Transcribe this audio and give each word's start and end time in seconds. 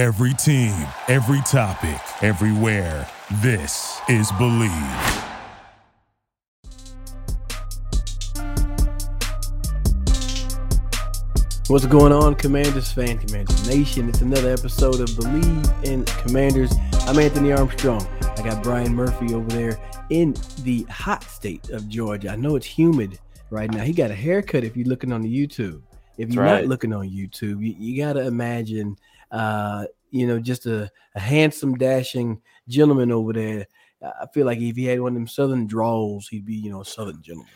Every 0.00 0.32
team, 0.32 0.72
every 1.08 1.42
topic, 1.42 2.00
everywhere. 2.22 3.06
This 3.42 4.00
is 4.08 4.32
Bleav. 4.32 5.26
What's 11.68 11.84
going 11.84 12.14
on, 12.14 12.34
Commanders 12.36 12.90
fan, 12.90 13.18
Commanders 13.18 13.68
Nation? 13.68 14.08
It's 14.08 14.22
another 14.22 14.50
episode 14.50 15.00
of 15.00 15.10
Bleav 15.10 15.84
in 15.84 16.06
Commanders. 16.06 16.72
I'm 17.00 17.18
Anthony 17.18 17.52
Armstrong. 17.52 18.00
I 18.22 18.42
got 18.42 18.62
Brian 18.62 18.94
Murphy 18.94 19.34
over 19.34 19.50
there 19.50 19.78
in 20.08 20.34
the 20.62 20.84
hot 20.84 21.24
state 21.24 21.68
of 21.68 21.90
Georgia. 21.90 22.30
I 22.30 22.36
know 22.36 22.56
it's 22.56 22.64
humid 22.64 23.18
right 23.50 23.70
now. 23.70 23.82
He 23.82 23.92
got 23.92 24.10
a 24.10 24.14
haircut 24.14 24.64
if 24.64 24.78
you're 24.78 24.88
looking 24.88 25.12
on 25.12 25.20
the 25.20 25.28
YouTube. 25.28 25.82
If 26.16 26.32
you're 26.32 26.44
right. 26.44 26.60
not 26.62 26.68
looking 26.68 26.94
on 26.94 27.08
YouTube, 27.08 27.62
you, 27.62 27.74
you 27.78 28.02
got 28.02 28.14
to 28.14 28.26
imagine, 28.26 28.96
uh, 29.30 29.86
you 30.10 30.26
know, 30.26 30.38
just 30.38 30.66
a, 30.66 30.90
a 31.14 31.20
handsome, 31.20 31.76
dashing 31.76 32.40
gentleman 32.68 33.12
over 33.12 33.32
there. 33.32 33.66
I 34.02 34.26
feel 34.32 34.46
like 34.46 34.58
if 34.58 34.76
he 34.76 34.84
had 34.84 35.00
one 35.00 35.12
of 35.12 35.14
them 35.14 35.26
southern 35.26 35.66
draws, 35.66 36.28
he'd 36.28 36.46
be, 36.46 36.54
you 36.54 36.70
know, 36.70 36.80
a 36.80 36.84
southern 36.84 37.20
gentleman. 37.22 37.52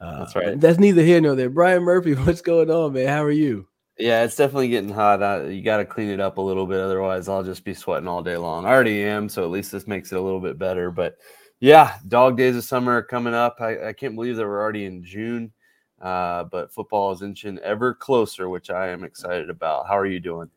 Uh, 0.00 0.18
That's 0.20 0.36
right. 0.36 0.60
That's 0.60 0.78
neither 0.78 1.02
here 1.02 1.20
nor 1.20 1.34
there. 1.34 1.50
Brian 1.50 1.82
Murphy, 1.82 2.14
what's 2.14 2.42
going 2.42 2.70
on, 2.70 2.92
man? 2.92 3.08
How 3.08 3.24
are 3.24 3.30
you? 3.30 3.66
Yeah, 3.98 4.22
it's 4.22 4.36
definitely 4.36 4.68
getting 4.68 4.92
hot. 4.92 5.22
Uh, 5.22 5.46
you 5.48 5.62
got 5.62 5.78
to 5.78 5.84
clean 5.84 6.08
it 6.10 6.20
up 6.20 6.38
a 6.38 6.42
little 6.42 6.66
bit, 6.66 6.78
otherwise 6.78 7.28
I'll 7.28 7.42
just 7.42 7.64
be 7.64 7.74
sweating 7.74 8.06
all 8.06 8.22
day 8.22 8.36
long. 8.36 8.64
I 8.64 8.68
already 8.68 9.02
am, 9.02 9.28
so 9.28 9.42
at 9.42 9.50
least 9.50 9.72
this 9.72 9.88
makes 9.88 10.12
it 10.12 10.18
a 10.18 10.22
little 10.22 10.40
bit 10.40 10.56
better. 10.56 10.92
But 10.92 11.16
yeah, 11.58 11.96
dog 12.06 12.36
days 12.36 12.56
of 12.56 12.62
summer 12.62 12.98
are 12.98 13.02
coming 13.02 13.34
up. 13.34 13.56
I, 13.60 13.88
I 13.88 13.92
can't 13.92 14.14
believe 14.14 14.36
that 14.36 14.46
we're 14.46 14.60
already 14.60 14.84
in 14.84 15.02
June, 15.02 15.52
uh, 16.00 16.44
but 16.44 16.72
football 16.72 17.10
is 17.10 17.22
inching 17.22 17.58
ever 17.58 17.92
closer, 17.92 18.48
which 18.48 18.70
I 18.70 18.88
am 18.88 19.02
excited 19.02 19.50
about. 19.50 19.88
How 19.88 19.98
are 19.98 20.06
you 20.06 20.20
doing? 20.20 20.48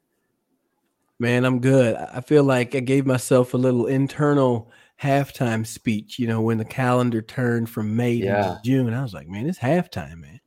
Man, 1.22 1.46
I'm 1.46 1.60
good. 1.60 1.96
I 1.96 2.20
feel 2.20 2.44
like 2.44 2.74
I 2.74 2.80
gave 2.80 3.06
myself 3.06 3.54
a 3.54 3.58
little 3.58 3.86
internal 3.86 4.72
halftime 5.00 5.68
speech, 5.68 6.18
you 6.18 6.26
know, 6.26 6.42
when 6.42 6.58
the 6.58 6.66
calendar 6.66 7.22
turned 7.22 7.70
from 7.70 7.96
May 7.96 8.14
Yeah. 8.14 8.42
to 8.42 8.60
June. 8.66 8.92
I 8.92 9.04
was 9.04 9.14
like, 9.14 9.28
man, 9.28 9.48
it's 9.48 9.60
halftime, 9.60 10.18
man. 10.18 10.40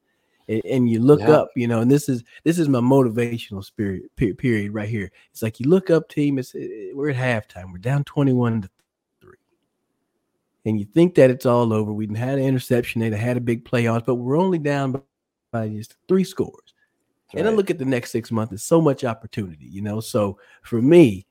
And, 0.48 0.62
and 0.64 0.90
you 0.90 0.98
look 0.98 1.20
Yeah. 1.20 1.30
up, 1.30 1.50
you 1.54 1.68
know, 1.68 1.78
and 1.80 1.88
this 1.88 2.08
is 2.08 2.24
this 2.42 2.58
is 2.58 2.68
my 2.68 2.80
motivational 2.80 3.64
spirit 3.64 4.02
period 4.16 4.74
right 4.74 4.88
here. 4.88 5.12
It's 5.30 5.42
like 5.42 5.60
you 5.60 5.68
look 5.70 5.90
up, 5.90 6.08
team. 6.08 6.40
It's 6.40 6.56
it, 6.56 6.96
we're 6.96 7.10
at 7.10 7.16
halftime. 7.16 7.70
We're 7.70 7.78
down 7.78 8.02
21 8.02 8.62
to 8.62 8.70
three, 9.20 9.38
and 10.64 10.76
you 10.76 10.86
think 10.86 11.14
that 11.14 11.30
it's 11.30 11.46
all 11.46 11.72
over. 11.72 11.92
We 11.92 12.06
done 12.06 12.16
had 12.16 12.40
an 12.40 12.44
interception. 12.44 13.00
They 13.00 13.16
had 13.16 13.36
a 13.36 13.40
big 13.40 13.64
playoffs, 13.64 14.06
but 14.06 14.16
we're 14.16 14.36
only 14.36 14.58
down 14.58 14.90
by, 14.90 15.00
by 15.52 15.68
just 15.68 15.94
three 16.08 16.24
scores. 16.24 16.73
And 17.32 17.48
I 17.48 17.50
look 17.50 17.70
at 17.70 17.78
the 17.78 17.84
next 17.84 18.12
six 18.12 18.30
months, 18.30 18.50
there's 18.50 18.62
so 18.62 18.80
much 18.80 19.04
opportunity, 19.04 19.66
you 19.66 19.82
know. 19.82 20.00
So 20.00 20.38
for 20.62 20.80
me, 20.80 21.26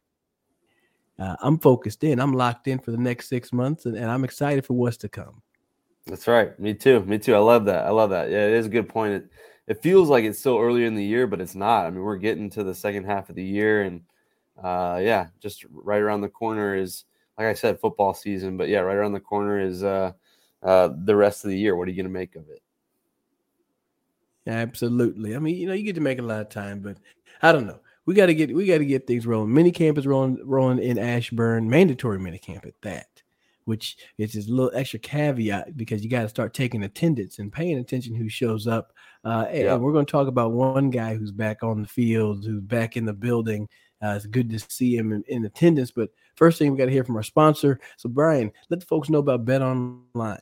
uh, 1.19 1.35
I'm 1.41 1.59
focused 1.59 2.03
in, 2.03 2.19
I'm 2.19 2.33
locked 2.33 2.67
in 2.67 2.79
for 2.79 2.91
the 2.91 2.97
next 2.97 3.29
six 3.29 3.53
months, 3.53 3.85
and, 3.85 3.95
and 3.95 4.09
I'm 4.09 4.23
excited 4.23 4.65
for 4.65 4.73
what's 4.73 4.97
to 4.97 5.09
come. 5.09 5.41
That's 6.07 6.27
right. 6.27 6.57
Me 6.59 6.73
too. 6.73 7.01
Me 7.05 7.17
too. 7.17 7.35
I 7.35 7.39
love 7.39 7.65
that. 7.65 7.85
I 7.85 7.89
love 7.91 8.09
that. 8.09 8.29
Yeah, 8.29 8.47
it 8.47 8.53
is 8.53 8.65
a 8.65 8.69
good 8.69 8.89
point. 8.89 9.13
It, 9.13 9.29
it 9.67 9.81
feels 9.81 10.09
like 10.09 10.25
it's 10.25 10.39
still 10.39 10.59
earlier 10.59 10.85
in 10.85 10.95
the 10.95 11.03
year, 11.03 11.27
but 11.27 11.39
it's 11.39 11.55
not. 11.55 11.85
I 11.85 11.89
mean, 11.89 12.01
we're 12.01 12.17
getting 12.17 12.49
to 12.51 12.63
the 12.63 12.75
second 12.75 13.05
half 13.05 13.29
of 13.29 13.35
the 13.35 13.43
year, 13.43 13.83
and 13.83 14.01
uh, 14.61 14.99
yeah, 15.01 15.27
just 15.39 15.65
right 15.71 16.01
around 16.01 16.21
the 16.21 16.27
corner 16.27 16.75
is, 16.75 17.05
like 17.37 17.47
I 17.47 17.53
said, 17.53 17.79
football 17.79 18.13
season. 18.13 18.57
But 18.57 18.67
yeah, 18.67 18.79
right 18.79 18.97
around 18.97 19.13
the 19.13 19.21
corner 19.21 19.59
is 19.61 19.83
uh, 19.83 20.11
uh, 20.61 20.89
the 21.05 21.15
rest 21.15 21.45
of 21.45 21.51
the 21.51 21.57
year. 21.57 21.77
What 21.77 21.87
are 21.87 21.91
you 21.91 21.97
going 21.97 22.11
to 22.11 22.19
make 22.19 22.35
of 22.35 22.49
it? 22.49 22.61
Absolutely. 24.45 25.35
I 25.35 25.39
mean, 25.39 25.55
you 25.55 25.67
know, 25.67 25.73
you 25.73 25.83
get 25.83 25.95
to 25.95 26.01
make 26.01 26.19
a 26.19 26.23
lot 26.23 26.41
of 26.41 26.49
time, 26.49 26.79
but 26.81 26.97
I 27.41 27.51
don't 27.51 27.67
know. 27.67 27.79
We 28.05 28.13
got 28.13 28.25
to 28.25 28.33
get 28.33 28.53
we 28.53 28.65
got 28.65 28.79
to 28.79 28.85
get 28.85 29.07
things 29.07 29.25
rolling. 29.25 29.53
Mini 29.53 29.71
camp 29.71 29.97
is 29.97 30.05
rolling 30.05 30.37
rolling 30.43 30.79
in 30.79 30.97
Ashburn, 30.97 31.69
mandatory 31.69 32.19
mini 32.19 32.37
camp 32.37 32.65
at 32.65 32.73
that, 32.81 33.07
which 33.63 33.97
is 34.17 34.33
just 34.33 34.49
a 34.49 34.51
little 34.51 34.77
extra 34.77 34.99
caveat 34.99 35.77
because 35.77 36.03
you 36.03 36.09
got 36.09 36.23
to 36.23 36.29
start 36.29 36.53
taking 36.53 36.83
attendance 36.83 37.39
and 37.39 37.53
paying 37.53 37.77
attention 37.77 38.13
who 38.13 38.27
shows 38.27 38.67
up. 38.67 38.91
Uh, 39.23 39.45
and 39.49 39.81
we're 39.81 39.93
going 39.93 40.05
to 40.05 40.11
talk 40.11 40.27
about 40.27 40.51
one 40.51 40.89
guy 40.89 41.15
who's 41.15 41.31
back 41.31 41.63
on 41.63 41.81
the 41.81 41.87
field, 41.87 42.45
who's 42.45 42.61
back 42.61 42.97
in 42.97 43.05
the 43.05 43.13
building. 43.13 43.69
Uh, 44.03 44.15
it's 44.17 44.25
good 44.25 44.49
to 44.49 44.59
see 44.59 44.97
him 44.97 45.13
in, 45.13 45.23
in 45.29 45.45
attendance. 45.45 45.91
But 45.91 46.09
first 46.35 46.59
thing 46.59 46.71
we 46.71 46.77
got 46.77 46.87
to 46.87 46.91
hear 46.91 47.05
from 47.05 47.15
our 47.15 47.23
sponsor. 47.23 47.79
So 47.95 48.09
Brian, 48.09 48.51
let 48.69 48.81
the 48.81 48.85
folks 48.85 49.09
know 49.09 49.19
about 49.19 49.45
Bet 49.45 49.61
Online. 49.61 50.41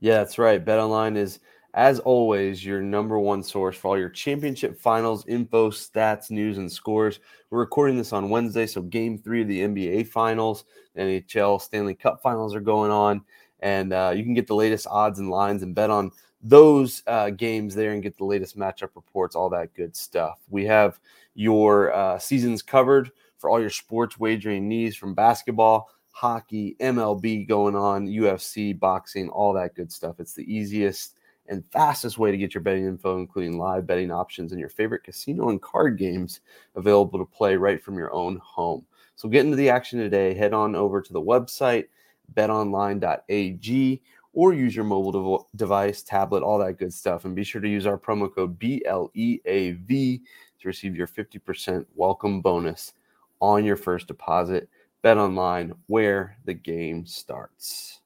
Yeah, 0.00 0.16
that's 0.16 0.38
right. 0.38 0.64
Bet 0.64 0.78
Online 0.78 1.18
is, 1.18 1.40
as 1.74 1.98
always, 1.98 2.64
your 2.64 2.80
number 2.80 3.18
one 3.18 3.42
source 3.42 3.76
for 3.76 3.88
all 3.88 3.98
your 3.98 4.08
championship 4.08 4.78
finals 4.78 5.26
info, 5.26 5.70
stats, 5.70 6.30
news, 6.30 6.58
and 6.58 6.70
scores. 6.70 7.18
We're 7.50 7.58
recording 7.58 7.98
this 7.98 8.12
on 8.12 8.30
Wednesday, 8.30 8.66
so 8.66 8.80
game 8.80 9.18
three 9.18 9.42
of 9.42 9.48
the 9.48 9.60
NBA 9.60 10.06
finals, 10.06 10.66
NHL 10.96 11.60
Stanley 11.60 11.96
Cup 11.96 12.22
finals 12.22 12.54
are 12.54 12.60
going 12.60 12.92
on. 12.92 13.22
And 13.58 13.92
uh, 13.92 14.12
you 14.14 14.22
can 14.22 14.34
get 14.34 14.46
the 14.46 14.54
latest 14.54 14.86
odds 14.88 15.18
and 15.18 15.30
lines 15.30 15.64
and 15.64 15.74
bet 15.74 15.90
on 15.90 16.12
those 16.40 17.02
uh, 17.08 17.30
games 17.30 17.74
there 17.74 17.92
and 17.92 18.02
get 18.02 18.16
the 18.16 18.24
latest 18.24 18.56
matchup 18.56 18.90
reports, 18.94 19.34
all 19.34 19.50
that 19.50 19.74
good 19.74 19.96
stuff. 19.96 20.38
We 20.48 20.64
have 20.66 21.00
your 21.34 21.92
uh, 21.92 22.20
seasons 22.20 22.62
covered 22.62 23.10
for 23.38 23.50
all 23.50 23.60
your 23.60 23.70
sports 23.70 24.16
wagering 24.16 24.68
needs 24.68 24.94
from 24.94 25.14
basketball, 25.14 25.88
hockey, 26.12 26.76
MLB 26.78 27.48
going 27.48 27.74
on, 27.74 28.06
UFC, 28.06 28.78
boxing, 28.78 29.28
all 29.30 29.52
that 29.54 29.74
good 29.74 29.90
stuff. 29.90 30.20
It's 30.20 30.34
the 30.34 30.54
easiest 30.54 31.16
and 31.48 31.64
fastest 31.66 32.18
way 32.18 32.30
to 32.30 32.36
get 32.36 32.54
your 32.54 32.62
betting 32.62 32.86
info, 32.86 33.18
including 33.18 33.58
live 33.58 33.86
betting 33.86 34.10
options 34.10 34.52
and 34.52 34.60
your 34.60 34.68
favorite 34.68 35.04
casino 35.04 35.50
and 35.50 35.60
card 35.60 35.98
games 35.98 36.40
available 36.74 37.18
to 37.18 37.24
play 37.24 37.56
right 37.56 37.82
from 37.82 37.98
your 37.98 38.12
own 38.12 38.36
home. 38.42 38.84
So 39.16 39.28
get 39.28 39.44
into 39.44 39.56
the 39.56 39.70
action 39.70 39.98
today. 39.98 40.34
Head 40.34 40.52
on 40.52 40.74
over 40.74 41.00
to 41.00 41.12
the 41.12 41.20
website, 41.20 41.86
betonline.ag, 42.34 44.02
or 44.32 44.52
use 44.52 44.74
your 44.74 44.84
mobile 44.84 45.38
dev- 45.38 45.46
device, 45.56 46.02
tablet, 46.02 46.42
all 46.42 46.58
that 46.58 46.78
good 46.78 46.92
stuff. 46.92 47.24
And 47.24 47.36
be 47.36 47.44
sure 47.44 47.60
to 47.60 47.68
use 47.68 47.86
our 47.86 47.98
promo 47.98 48.34
code 48.34 48.58
BLEAV 48.58 49.88
to 50.60 50.68
receive 50.68 50.96
your 50.96 51.06
50% 51.06 51.86
welcome 51.94 52.40
bonus 52.40 52.92
on 53.40 53.64
your 53.64 53.76
first 53.76 54.08
deposit. 54.08 54.68
Bet 55.02 55.18
online 55.18 55.74
where 55.86 56.38
the 56.44 56.54
game 56.54 57.06
starts. 57.06 58.00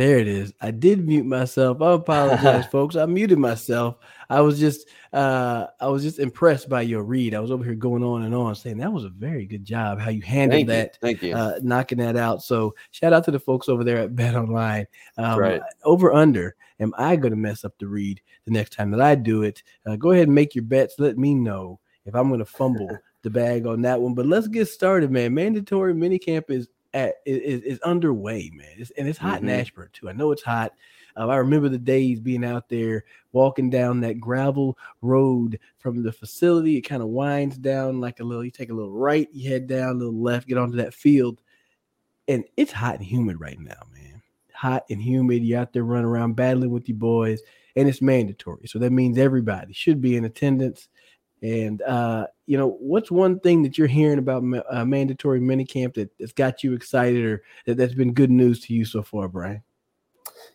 There 0.00 0.18
it 0.18 0.28
is. 0.28 0.54
I 0.62 0.70
did 0.70 1.06
mute 1.06 1.26
myself. 1.26 1.82
I 1.82 1.92
apologize, 1.92 2.64
folks. 2.72 2.96
I 2.96 3.04
muted 3.04 3.38
myself. 3.38 3.98
I 4.30 4.40
was 4.40 4.58
just 4.58 4.88
uh 5.12 5.66
I 5.78 5.88
was 5.88 6.02
just 6.02 6.18
impressed 6.18 6.70
by 6.70 6.80
your 6.80 7.02
read. 7.02 7.34
I 7.34 7.40
was 7.40 7.50
over 7.50 7.62
here 7.62 7.74
going 7.74 8.02
on 8.02 8.22
and 8.22 8.34
on 8.34 8.54
saying 8.54 8.78
that 8.78 8.90
was 8.90 9.04
a 9.04 9.10
very 9.10 9.44
good 9.44 9.62
job 9.62 10.00
how 10.00 10.08
you 10.08 10.22
handled 10.22 10.66
Thank 10.66 10.68
that. 10.68 10.98
you. 11.02 11.06
Thank 11.06 11.22
you. 11.22 11.34
Uh, 11.34 11.58
knocking 11.62 11.98
that 11.98 12.16
out. 12.16 12.42
So 12.42 12.74
shout 12.92 13.12
out 13.12 13.24
to 13.24 13.30
the 13.30 13.38
folks 13.38 13.68
over 13.68 13.84
there 13.84 13.98
at 13.98 14.16
Bet 14.16 14.34
Online. 14.34 14.86
Um, 15.18 15.38
right. 15.38 15.60
Over 15.84 16.14
under. 16.14 16.56
Am 16.78 16.94
I 16.96 17.16
going 17.16 17.32
to 17.32 17.36
mess 17.36 17.62
up 17.66 17.74
the 17.78 17.86
read 17.86 18.22
the 18.46 18.52
next 18.52 18.72
time 18.72 18.90
that 18.92 19.02
I 19.02 19.16
do 19.16 19.42
it? 19.42 19.62
Uh, 19.84 19.96
go 19.96 20.12
ahead 20.12 20.28
and 20.28 20.34
make 20.34 20.54
your 20.54 20.64
bets. 20.64 20.94
Let 20.98 21.18
me 21.18 21.34
know 21.34 21.78
if 22.06 22.14
I'm 22.14 22.28
going 22.28 22.40
to 22.40 22.46
fumble 22.46 22.88
the 23.22 23.28
bag 23.28 23.66
on 23.66 23.82
that 23.82 24.00
one. 24.00 24.14
But 24.14 24.24
let's 24.24 24.48
get 24.48 24.66
started, 24.66 25.10
man. 25.10 25.34
Mandatory 25.34 25.92
minicamp 25.92 26.44
is 26.48 26.68
at 26.94 27.16
is, 27.26 27.62
is 27.62 27.80
underway, 27.80 28.50
man. 28.54 28.74
It's, 28.78 28.90
and 28.92 29.08
it's 29.08 29.18
hot 29.18 29.40
Mhm. 29.40 29.44
in 29.44 29.50
Ashburn 29.50 29.88
too. 29.92 30.08
I 30.08 30.12
know 30.12 30.32
it's 30.32 30.42
hot. 30.42 30.72
Uh, 31.16 31.28
I 31.28 31.36
remember 31.36 31.68
the 31.68 31.78
days 31.78 32.20
being 32.20 32.44
out 32.44 32.68
there 32.68 33.04
walking 33.32 33.68
down 33.68 34.00
that 34.00 34.20
gravel 34.20 34.78
road 35.02 35.58
from 35.78 36.02
the 36.02 36.12
facility. 36.12 36.76
It 36.76 36.82
kind 36.82 37.02
of 37.02 37.08
winds 37.08 37.58
down 37.58 38.00
like 38.00 38.20
a 38.20 38.24
little. 38.24 38.44
You 38.44 38.50
take 38.50 38.70
a 38.70 38.74
little 38.74 38.92
right, 38.92 39.28
you 39.32 39.50
head 39.50 39.66
down, 39.66 39.96
a 39.96 39.98
little 39.98 40.20
left, 40.22 40.48
get 40.48 40.58
onto 40.58 40.76
that 40.76 40.94
field, 40.94 41.42
and 42.28 42.44
it's 42.56 42.72
hot 42.72 42.96
and 42.96 43.04
humid 43.04 43.40
right 43.40 43.58
now, 43.58 43.82
man. 43.92 44.22
Hot 44.54 44.84
and 44.90 45.02
humid. 45.02 45.42
You're 45.42 45.60
out 45.60 45.72
there 45.72 45.84
running 45.84 46.06
around 46.06 46.34
battling 46.36 46.70
with 46.70 46.88
your 46.88 46.98
boys, 46.98 47.40
and 47.76 47.88
it's 47.88 48.02
mandatory. 48.02 48.66
So 48.68 48.78
that 48.78 48.92
means 48.92 49.18
everybody 49.18 49.72
should 49.72 50.00
be 50.00 50.16
in 50.16 50.24
attendance. 50.24 50.88
And 51.42 51.80
uh, 51.82 52.26
you 52.46 52.58
know, 52.58 52.76
what's 52.80 53.10
one 53.10 53.40
thing 53.40 53.62
that 53.62 53.78
you're 53.78 53.86
hearing 53.86 54.18
about 54.18 54.42
ma- 54.42 54.62
uh, 54.70 54.84
mandatory 54.84 55.40
minicamp 55.40 55.94
that 55.94 56.10
that's 56.18 56.32
got 56.32 56.62
you 56.62 56.74
excited, 56.74 57.24
or 57.24 57.42
that, 57.66 57.76
that's 57.76 57.94
been 57.94 58.12
good 58.12 58.30
news 58.30 58.60
to 58.66 58.74
you 58.74 58.84
so 58.84 59.02
far, 59.02 59.28
Brian? 59.28 59.62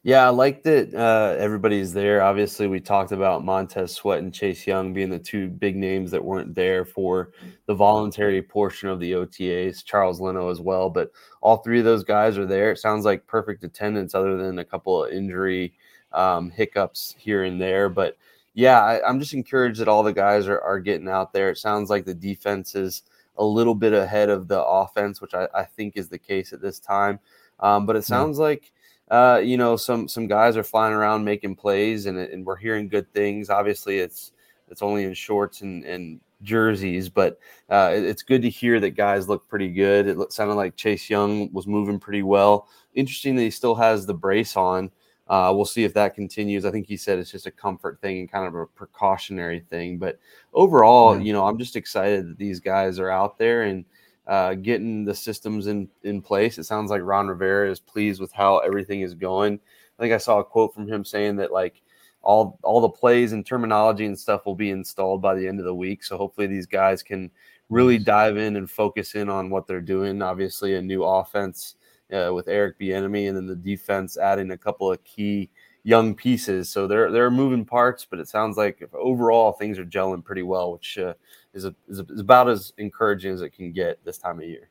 Yeah, 0.04 0.28
I 0.28 0.30
like 0.30 0.62
that 0.64 0.94
uh, 0.94 1.36
everybody's 1.40 1.92
there. 1.92 2.22
Obviously, 2.22 2.68
we 2.68 2.80
talked 2.80 3.12
about 3.12 3.44
Montez 3.44 3.92
Sweat 3.92 4.20
and 4.20 4.32
Chase 4.32 4.68
Young 4.68 4.94
being 4.94 5.10
the 5.10 5.18
two 5.18 5.48
big 5.48 5.76
names 5.76 6.12
that 6.12 6.24
weren't 6.24 6.54
there 6.54 6.86
for 6.86 7.32
the 7.66 7.74
voluntary 7.74 8.44
portion 8.44 8.88
of 8.90 9.00
the 9.00 9.14
OTAs. 9.14 9.84
Charles 9.84 10.22
Leno 10.22 10.50
as 10.50 10.62
well, 10.62 10.92
but 10.92 11.12
all 11.42 11.58
three 11.58 11.80
of 11.80 11.86
those 11.86 12.04
guys 12.04 12.38
are 12.38 12.46
there. 12.46 12.72
It 12.72 12.78
sounds 12.78 13.04
like 13.04 13.26
perfect 13.26 13.64
attendance, 13.64 14.14
other 14.14 14.38
than 14.38 14.60
a 14.60 14.66
couple 14.66 15.04
of 15.04 15.12
injury 15.12 15.74
um, 16.12 16.52
hiccups 16.52 17.16
here 17.18 17.44
and 17.44 17.60
there. 17.60 17.90
But 17.90 18.16
yeah, 18.56 18.82
I, 18.82 19.08
I'm 19.08 19.20
just 19.20 19.34
encouraged 19.34 19.80
that 19.82 19.90
all 19.90 20.02
the 20.02 20.14
guys 20.14 20.48
are, 20.48 20.62
are 20.62 20.80
getting 20.80 21.10
out 21.10 21.34
there. 21.34 21.50
It 21.50 21.58
sounds 21.58 21.90
like 21.90 22.06
the 22.06 22.14
defense 22.14 22.74
is 22.74 23.04
a 23.38 23.44
little 23.44 23.76
bit 23.76 23.94
ahead 23.94 24.30
of 24.30 24.48
the 24.48 24.64
offense, 24.64 25.20
which 25.20 25.34
I, 25.34 25.48
I 25.54 25.66
think 25.66 25.98
is 25.98 26.08
the 26.08 26.18
case 26.18 26.54
at 26.54 26.62
this 26.62 26.80
time. 26.80 27.20
Um, 27.60 27.86
but 27.86 27.98
it 27.98 28.06
sounds 28.06 28.40
like 28.40 28.72
uh, 29.12 29.42
you 29.44 29.58
know 29.58 29.76
some 29.76 30.08
some 30.08 30.28
guys 30.28 30.58
are 30.58 30.64
flying 30.64 30.94
around 30.94 31.26
making 31.26 31.56
plays, 31.56 32.06
and 32.06 32.18
and 32.18 32.46
we're 32.46 32.56
hearing 32.56 32.88
good 32.88 33.12
things. 33.14 33.50
Obviously, 33.50 34.00
it's 34.00 34.32
it's 34.70 34.82
only 34.82 35.04
in 35.04 35.14
shorts 35.14 35.62
and 35.62 35.84
and 35.84 36.22
jerseys, 36.42 37.10
but 37.10 37.40
uh, 37.70 37.92
it's 37.94 38.24
good 38.24 38.42
to 38.42 38.50
hear 38.50 38.80
that 38.80 38.92
guys 38.92 39.28
look 39.28 39.48
pretty 39.50 39.70
good. 39.70 40.08
It 40.08 40.32
sounded 40.32 40.56
like 40.56 40.78
Chase 40.78 41.10
Young 41.10 41.52
was 41.52 41.68
moving 41.68 42.00
pretty 42.00 42.24
well. 42.24 42.70
Interesting 42.94 43.36
that 43.36 43.44
he 43.44 43.52
still 43.52 43.76
has 43.76 44.06
the 44.06 44.14
brace 44.14 44.56
on. 44.56 44.92
Uh, 45.28 45.52
we'll 45.56 45.66
see 45.66 45.84
if 45.84 45.94
that 45.96 46.14
continues. 46.14 46.66
I 46.66 46.72
think 46.72 46.86
he 46.86 46.98
said 46.98 47.18
it's 47.18 47.32
just 47.32 47.48
a 47.48 47.52
comfort 47.52 48.00
thing 48.00 48.20
and 48.20 48.32
kind 48.32 48.48
of 48.48 48.54
a 48.54 48.68
precautionary 48.68 49.60
thing. 49.60 49.98
But 49.98 50.20
overall, 50.54 51.20
you 51.20 51.34
know, 51.34 51.48
I'm 51.48 51.58
just 51.58 51.76
excited 51.76 52.30
that 52.30 52.38
these 52.38 52.60
guys 52.60 53.00
are 53.00 53.10
out 53.10 53.38
there 53.38 53.64
and 53.64 53.86
uh, 54.28 54.54
getting 54.56 55.04
the 55.06 55.16
systems 55.16 55.68
in 55.68 55.90
in 56.04 56.22
place. 56.22 56.58
It 56.58 56.66
sounds 56.66 56.92
like 56.92 57.02
Ron 57.04 57.28
Rivera 57.28 57.70
is 57.70 57.80
pleased 57.80 58.22
with 58.22 58.32
how 58.32 58.60
everything 58.60 59.02
is 59.02 59.14
going. 59.14 59.60
I 59.98 60.02
think 60.02 60.14
I 60.14 60.18
saw 60.18 60.40
a 60.40 60.44
quote 60.44 60.74
from 60.74 60.88
him 60.88 61.04
saying 61.04 61.38
that 61.38 61.52
like 61.52 61.82
all 62.22 62.60
all 62.64 62.82
the 62.82 62.90
plays 62.90 63.32
and 63.32 63.46
terminology 63.46 64.06
and 64.06 64.18
stuff 64.18 64.46
will 64.46 64.56
be 64.56 64.72
installed 64.72 65.22
by 65.22 65.36
the 65.36 65.48
end 65.48 65.60
of 65.60 65.66
the 65.66 65.76
week. 65.76 66.04
So 66.04 66.18
hopefully 66.18 66.48
these 66.48 66.66
guys 66.66 67.02
can 67.02 67.32
really 67.70 67.98
dive 67.98 68.38
in 68.38 68.58
and 68.58 68.70
focus 68.70 69.16
in 69.16 69.30
on 69.30 69.50
what 69.50 69.68
they're 69.68 69.82
doing. 69.82 70.22
Obviously, 70.22 70.76
a 70.76 70.82
new 70.82 71.04
offense 71.04 71.76
uh, 72.16 72.32
with 72.34 72.48
Eric 72.48 72.80
Bieniemy, 72.80 73.28
and 73.28 73.38
then 73.38 73.48
the 73.48 73.56
defense 73.56 74.18
adding 74.18 74.52
a 74.52 74.58
couple 74.58 74.92
of 74.92 75.04
key 75.04 75.50
young 75.84 76.16
pieces. 76.16 76.70
So 76.70 76.88
there 76.88 77.12
there 77.12 77.26
are 77.26 77.32
moving 77.32 77.66
parts, 77.66 78.06
but 78.10 78.20
it 78.20 78.28
sounds 78.28 78.58
like 78.58 78.82
overall 78.94 79.52
things 79.52 79.78
are 79.78 79.86
gelling 79.86 80.24
pretty 80.24 80.44
well, 80.44 80.74
which 80.74 80.98
uh, 80.98 81.14
is, 81.54 81.66
a, 81.66 81.76
is, 81.88 82.00
a, 82.00 82.06
is 82.10 82.20
about 82.20 82.50
as 82.50 82.74
encouraging 82.78 83.34
as 83.34 83.42
it 83.42 83.52
can 83.52 83.72
get 83.72 84.04
this 84.04 84.18
time 84.18 84.40
of 84.40 84.46
year. 84.46 84.70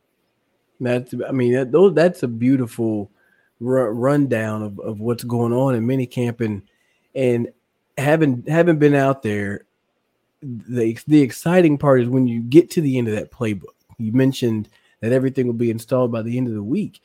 That's 0.81 1.14
I 1.26 1.32
mean 1.32 1.52
that, 1.52 1.73
those 1.73 1.94
that's 1.94 2.23
a 2.25 2.29
beautiful 2.29 3.11
rundown 3.61 4.62
of, 4.62 4.79
of 4.81 5.00
what's 5.00 5.25
going 5.25 5.52
on 5.52 5.75
in 5.75 5.87
minicamp 5.87 6.40
and 6.40 6.62
and 7.14 7.49
having 7.97 8.44
having 8.49 8.79
been 8.79 8.94
out 8.94 9.23
there, 9.23 9.67
the 10.43 10.99
the 11.06 11.23
exciting 11.23 11.79
part 11.79 12.00
is 12.00 12.08
when 12.08 12.26
you 12.26 12.40
get 12.40 12.70
to 12.73 12.81
the 12.81 12.99
end 12.99 13.08
of 13.08 13.14
that 13.14 13.31
playbook. 13.31 13.75
You 13.99 14.12
mentioned 14.12 14.69
that 15.00 15.12
everything 15.12 15.47
will 15.47 15.55
be 15.55 15.70
installed 15.70 16.11
by 16.11 16.23
the 16.23 16.37
end 16.37 16.49
of 16.49 16.55
the 16.55 16.62
week. 16.62 17.00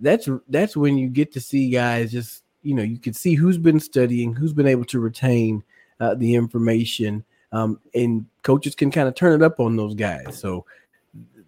That's 0.00 0.28
that's 0.48 0.76
when 0.76 0.96
you 0.96 1.08
get 1.08 1.32
to 1.32 1.40
see 1.40 1.70
guys 1.70 2.12
just 2.12 2.42
you 2.62 2.74
know 2.74 2.82
you 2.82 2.98
can 2.98 3.12
see 3.12 3.34
who's 3.34 3.58
been 3.58 3.80
studying, 3.80 4.34
who's 4.34 4.52
been 4.52 4.66
able 4.66 4.84
to 4.86 5.00
retain 5.00 5.62
uh, 6.00 6.14
the 6.14 6.34
information, 6.34 7.24
um, 7.52 7.80
and 7.94 8.26
coaches 8.42 8.74
can 8.74 8.90
kind 8.90 9.08
of 9.08 9.14
turn 9.14 9.40
it 9.40 9.44
up 9.44 9.60
on 9.60 9.76
those 9.76 9.94
guys. 9.94 10.38
So 10.38 10.64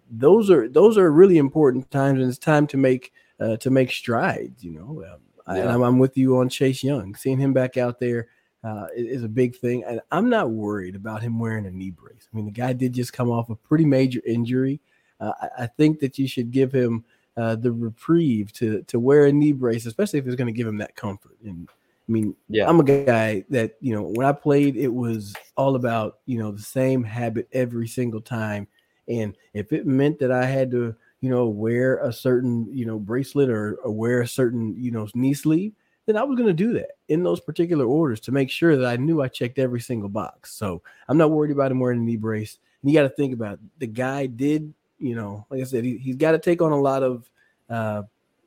those 0.09 0.49
are 0.49 0.67
those 0.67 0.97
are 0.97 1.11
really 1.11 1.37
important 1.37 1.89
times, 1.91 2.19
and 2.19 2.29
it's 2.29 2.37
time 2.37 2.67
to 2.67 2.77
make 2.77 3.11
uh, 3.39 3.57
to 3.57 3.69
make 3.69 3.91
strides. 3.91 4.63
You 4.63 4.71
know, 4.71 5.03
um, 5.13 5.55
yeah. 5.55 5.63
and 5.63 5.69
I'm, 5.69 5.81
I'm, 5.81 5.99
with 5.99 6.17
you 6.17 6.37
on 6.37 6.49
Chase 6.49 6.83
Young. 6.83 7.15
Seeing 7.15 7.39
him 7.39 7.53
back 7.53 7.77
out 7.77 7.99
there 7.99 8.27
uh, 8.63 8.87
is, 8.95 9.17
is 9.17 9.23
a 9.23 9.29
big 9.29 9.55
thing, 9.55 9.83
and 9.83 10.01
I'm 10.11 10.29
not 10.29 10.51
worried 10.51 10.95
about 10.95 11.21
him 11.21 11.39
wearing 11.39 11.65
a 11.65 11.71
knee 11.71 11.91
brace. 11.91 12.27
I 12.31 12.35
mean, 12.35 12.45
the 12.45 12.51
guy 12.51 12.73
did 12.73 12.93
just 12.93 13.13
come 13.13 13.29
off 13.29 13.49
a 13.49 13.55
pretty 13.55 13.85
major 13.85 14.21
injury. 14.25 14.79
Uh, 15.19 15.31
I, 15.41 15.63
I, 15.63 15.67
think 15.67 15.99
that 16.01 16.19
you 16.19 16.27
should 16.27 16.51
give 16.51 16.73
him 16.73 17.05
uh, 17.37 17.55
the 17.55 17.71
reprieve 17.71 18.51
to 18.53 18.81
to 18.83 18.99
wear 18.99 19.25
a 19.25 19.31
knee 19.31 19.53
brace, 19.53 19.85
especially 19.85 20.19
if 20.19 20.27
it's 20.27 20.35
going 20.35 20.53
to 20.53 20.57
give 20.57 20.67
him 20.67 20.77
that 20.77 20.95
comfort. 20.95 21.37
And 21.43 21.67
I 21.69 22.11
mean, 22.11 22.35
yeah, 22.49 22.67
I'm 22.67 22.79
a 22.79 22.83
guy 22.83 23.43
that 23.49 23.75
you 23.81 23.93
know 23.93 24.03
when 24.03 24.25
I 24.25 24.31
played, 24.31 24.75
it 24.77 24.93
was 24.93 25.35
all 25.55 25.75
about 25.75 26.19
you 26.25 26.39
know 26.39 26.51
the 26.51 26.61
same 26.61 27.03
habit 27.03 27.47
every 27.51 27.87
single 27.87 28.21
time, 28.21 28.67
and 29.07 29.35
if 29.53 29.73
it 29.73 29.85
meant 29.85 30.19
that 30.19 30.31
I 30.31 30.45
had 30.45 30.71
to 30.71 30.95
you 31.25 31.31
know, 31.31 31.47
wear 31.47 31.97
a 31.97 32.13
certain, 32.13 32.67
you 32.71 32.85
know, 32.85 32.99
bracelet 32.99 33.49
or, 33.49 33.79
or 33.83 33.91
wear 33.91 34.21
a 34.21 34.27
certain, 34.27 34.75
you 34.77 34.91
know, 34.91 35.07
knee 35.15 35.33
sleeve, 35.33 35.73
then 36.05 36.17
I 36.17 36.23
was 36.23 36.37
going 36.37 36.45
to 36.47 36.53
do 36.53 36.73
that 36.73 36.97
in 37.07 37.23
those 37.23 37.39
particular 37.39 37.83
orders 37.83 38.19
to 38.21 38.31
make 38.31 38.51
sure 38.51 38.77
that 38.77 38.85
I 38.85 38.97
knew 38.97 39.23
I 39.23 39.27
checked 39.27 39.57
every 39.57 39.81
single 39.81 40.07
box. 40.07 40.53
So 40.53 40.83
I'm 41.07 41.17
not 41.17 41.31
worried 41.31 41.49
about 41.49 41.71
him 41.71 41.79
wearing 41.79 42.01
a 42.01 42.03
knee 42.03 42.15
brace. 42.15 42.59
And 42.81 42.91
you 42.91 42.95
got 42.95 43.09
to 43.09 43.15
think 43.15 43.33
about 43.33 43.53
it. 43.53 43.59
the 43.79 43.87
guy 43.87 44.27
did, 44.27 44.71
you 44.99 45.15
know, 45.15 45.45
like 45.49 45.61
I 45.61 45.65
said, 45.65 45.83
he, 45.83 45.97
he's 45.97 46.15
got 46.15 46.31
to 46.31 46.39
take 46.39 46.61
on 46.61 46.71
a 46.71 46.79
lot 46.79 47.03
of, 47.03 47.29
uh, 47.69 48.03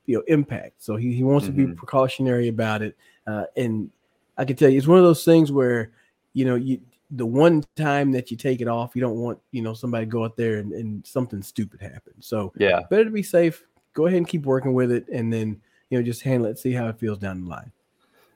you 0.07 0.17
know, 0.17 0.25
impact. 0.27 0.83
So 0.83 0.97
he, 0.97 1.13
he 1.13 1.23
wants 1.23 1.47
mm-hmm. 1.47 1.57
to 1.57 1.57
be 1.57 1.65
mm-hmm. 1.65 1.79
precautionary 1.79 2.49
about 2.49 2.83
it. 2.83 2.97
Uh, 3.27 3.45
and 3.57 3.91
I 4.37 4.45
can 4.45 4.57
tell 4.57 4.69
you, 4.71 4.79
it's 4.79 4.87
one 4.87 4.99
of 4.99 5.05
those 5.05 5.25
things 5.25 5.53
where, 5.53 5.93
you 6.33 6.45
know, 6.45 6.55
you 6.55 6.81
the 7.13 7.27
one 7.27 7.65
time 7.77 8.13
that 8.13 8.31
you 8.31 8.37
take 8.37 8.61
it 8.61 8.69
off, 8.69 8.95
you 8.95 9.01
don't 9.01 9.17
want 9.17 9.39
you 9.51 9.63
know 9.63 9.75
somebody 9.75 10.07
go 10.07 10.25
out 10.25 10.37
there 10.37 10.59
and, 10.59 10.73
and 10.73 11.07
something 11.07 11.43
stupid 11.43 11.81
happens. 11.81 12.27
So 12.27 12.53
yeah, 12.59 12.83
better 12.91 13.05
to 13.05 13.11
be 13.11 13.23
safe. 13.23 13.65
Go 13.95 14.07
ahead 14.07 14.19
and 14.19 14.29
keep 14.29 14.45
working 14.45 14.75
with 14.75 14.93
it, 14.93 15.09
and 15.09 15.33
then 15.33 15.61
you 15.91 15.99
know 15.99 16.05
just 16.05 16.23
handle 16.23 16.51
it, 16.51 16.59
see 16.59 16.73
how 16.73 16.89
it 16.89 16.99
feels 16.99 17.19
down 17.19 17.45
the 17.45 17.49
line. 17.49 17.73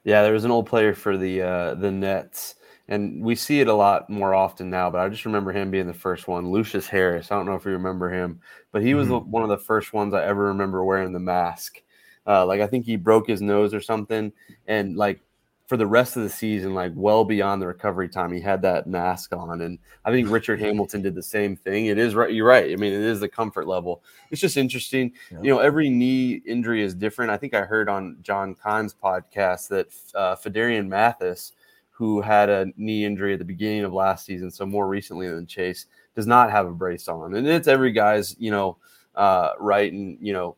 Yeah, 0.04 0.22
there 0.22 0.32
was 0.32 0.44
an 0.44 0.50
old 0.50 0.66
player 0.66 0.94
for 0.94 1.16
the 1.16 1.42
uh, 1.42 1.74
the 1.74 1.90
Nets, 1.90 2.56
and 2.92 3.24
we 3.24 3.34
see 3.34 3.60
it 3.60 3.68
a 3.68 3.74
lot 3.74 4.10
more 4.10 4.34
often 4.34 4.68
now. 4.68 4.90
But 4.90 5.00
I 5.00 5.08
just 5.08 5.24
remember 5.24 5.50
him 5.50 5.70
being 5.70 5.86
the 5.86 5.94
first 5.94 6.28
one, 6.28 6.50
Lucious 6.50 6.86
Harris. 6.86 7.32
I 7.32 7.36
don't 7.36 7.46
know 7.46 7.54
if 7.54 7.64
you 7.64 7.70
remember 7.70 8.12
him, 8.12 8.38
but 8.70 8.82
he 8.82 8.92
was 8.92 9.08
mm-hmm. 9.08 9.30
one 9.30 9.42
of 9.42 9.48
the 9.48 9.56
first 9.56 9.94
ones 9.94 10.12
I 10.12 10.22
ever 10.24 10.44
remember 10.48 10.84
wearing 10.84 11.14
the 11.14 11.18
mask. 11.18 11.80
Uh, 12.26 12.44
like 12.44 12.60
I 12.60 12.66
think 12.66 12.84
he 12.84 12.96
broke 12.96 13.26
his 13.26 13.40
nose 13.40 13.72
or 13.72 13.80
something, 13.80 14.30
and 14.66 14.94
like 14.94 15.20
for 15.68 15.78
the 15.78 15.86
rest 15.86 16.18
of 16.18 16.22
the 16.22 16.28
season, 16.28 16.74
like 16.74 16.92
well 16.94 17.24
beyond 17.24 17.62
the 17.62 17.66
recovery 17.66 18.10
time, 18.10 18.30
he 18.30 18.42
had 18.42 18.60
that 18.60 18.86
mask 18.86 19.34
on. 19.34 19.62
And 19.62 19.78
I 20.04 20.10
think 20.10 20.28
Richard 20.30 20.60
Hamilton 20.60 21.00
did 21.00 21.14
the 21.14 21.22
same 21.22 21.56
thing. 21.56 21.86
It 21.86 21.96
is 21.96 22.14
right. 22.14 22.30
You're 22.30 22.46
right. 22.46 22.72
I 22.72 22.76
mean, 22.76 22.92
it 22.92 23.00
is 23.00 23.20
the 23.20 23.28
comfort 23.28 23.66
level. 23.66 24.02
It's 24.30 24.40
just 24.40 24.58
interesting. 24.58 25.14
Yeah. 25.30 25.38
You 25.40 25.54
know, 25.54 25.60
every 25.60 25.88
knee 25.88 26.42
injury 26.44 26.82
is 26.82 26.94
different. 26.94 27.30
I 27.30 27.38
think 27.38 27.54
I 27.54 27.62
heard 27.62 27.88
on 27.88 28.18
John 28.20 28.54
Keim's 28.54 28.92
podcast 28.92 29.68
that 29.68 29.86
uh, 30.14 30.36
Phidarian 30.36 30.88
Mathis, 30.88 31.52
who 31.92 32.20
had 32.20 32.48
a 32.50 32.66
knee 32.76 33.04
injury 33.04 33.34
at 33.34 33.38
the 33.38 33.44
beginning 33.44 33.84
of 33.84 33.92
last 33.92 34.26
season, 34.26 34.50
so 34.50 34.66
more 34.66 34.88
recently 34.88 35.28
than 35.28 35.46
Chase, 35.46 35.86
does 36.16 36.26
not 36.26 36.50
have 36.50 36.66
a 36.66 36.72
brace 36.72 37.06
on. 37.06 37.34
And 37.34 37.46
it's 37.46 37.68
every 37.68 37.92
guy's, 37.92 38.34
you 38.38 38.50
know, 38.50 38.76
uh, 39.14 39.50
right. 39.60 39.92
And, 39.92 40.18
you 40.20 40.32
know, 40.32 40.56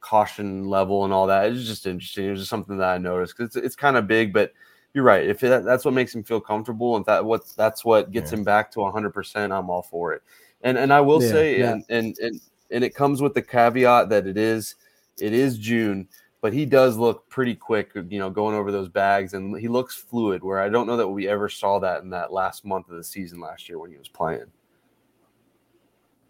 caution 0.00 0.68
level 0.68 1.04
and 1.04 1.12
all 1.12 1.26
that. 1.26 1.50
It's 1.50 1.66
just 1.66 1.86
interesting. 1.86 2.30
It's 2.30 2.40
just 2.40 2.50
something 2.50 2.76
that 2.78 2.88
I 2.88 2.98
noticed 2.98 3.36
because 3.36 3.56
it's, 3.56 3.66
it's 3.66 3.76
kind 3.76 3.96
of 3.96 4.06
big, 4.06 4.32
but 4.32 4.52
you're 4.92 5.04
right. 5.04 5.26
If 5.26 5.40
that, 5.40 5.64
that's 5.64 5.84
what 5.84 5.94
makes 5.94 6.14
him 6.14 6.22
feel 6.22 6.40
comfortable 6.40 6.96
and 6.96 7.04
that 7.06 7.24
what 7.24 7.42
that's 7.56 7.84
what 7.84 8.12
gets 8.12 8.30
yeah. 8.30 8.38
him 8.38 8.44
back 8.44 8.70
to 8.72 8.80
100, 8.80 9.10
percent 9.10 9.52
I'm 9.52 9.70
all 9.70 9.82
for 9.82 10.12
it. 10.12 10.22
And 10.62 10.78
and 10.78 10.92
I 10.92 11.00
will 11.00 11.22
yeah, 11.22 11.30
say, 11.30 11.58
yeah. 11.58 11.72
And, 11.72 11.84
and 11.88 12.18
and 12.18 12.40
and 12.70 12.84
it 12.84 12.94
comes 12.94 13.20
with 13.20 13.34
the 13.34 13.42
caveat 13.42 14.08
that 14.10 14.26
it 14.26 14.36
is 14.36 14.76
it 15.18 15.32
is 15.32 15.58
June, 15.58 16.08
but 16.44 16.52
he 16.52 16.66
does 16.66 16.98
look 16.98 17.26
pretty 17.30 17.54
quick. 17.54 17.92
You 17.94 18.18
know, 18.18 18.28
going 18.28 18.54
over 18.54 18.70
those 18.70 18.90
bags, 18.90 19.32
and 19.32 19.58
he 19.58 19.66
looks 19.66 19.96
fluid. 19.96 20.44
Where 20.44 20.60
I 20.60 20.68
don't 20.68 20.86
know 20.86 20.98
that 20.98 21.08
we 21.08 21.26
ever 21.26 21.48
saw 21.48 21.78
that 21.78 22.02
in 22.02 22.10
that 22.10 22.34
last 22.34 22.66
month 22.66 22.90
of 22.90 22.98
the 22.98 23.02
season 23.02 23.40
last 23.40 23.66
year 23.66 23.78
when 23.78 23.90
he 23.90 23.96
was 23.96 24.08
playing. 24.08 24.44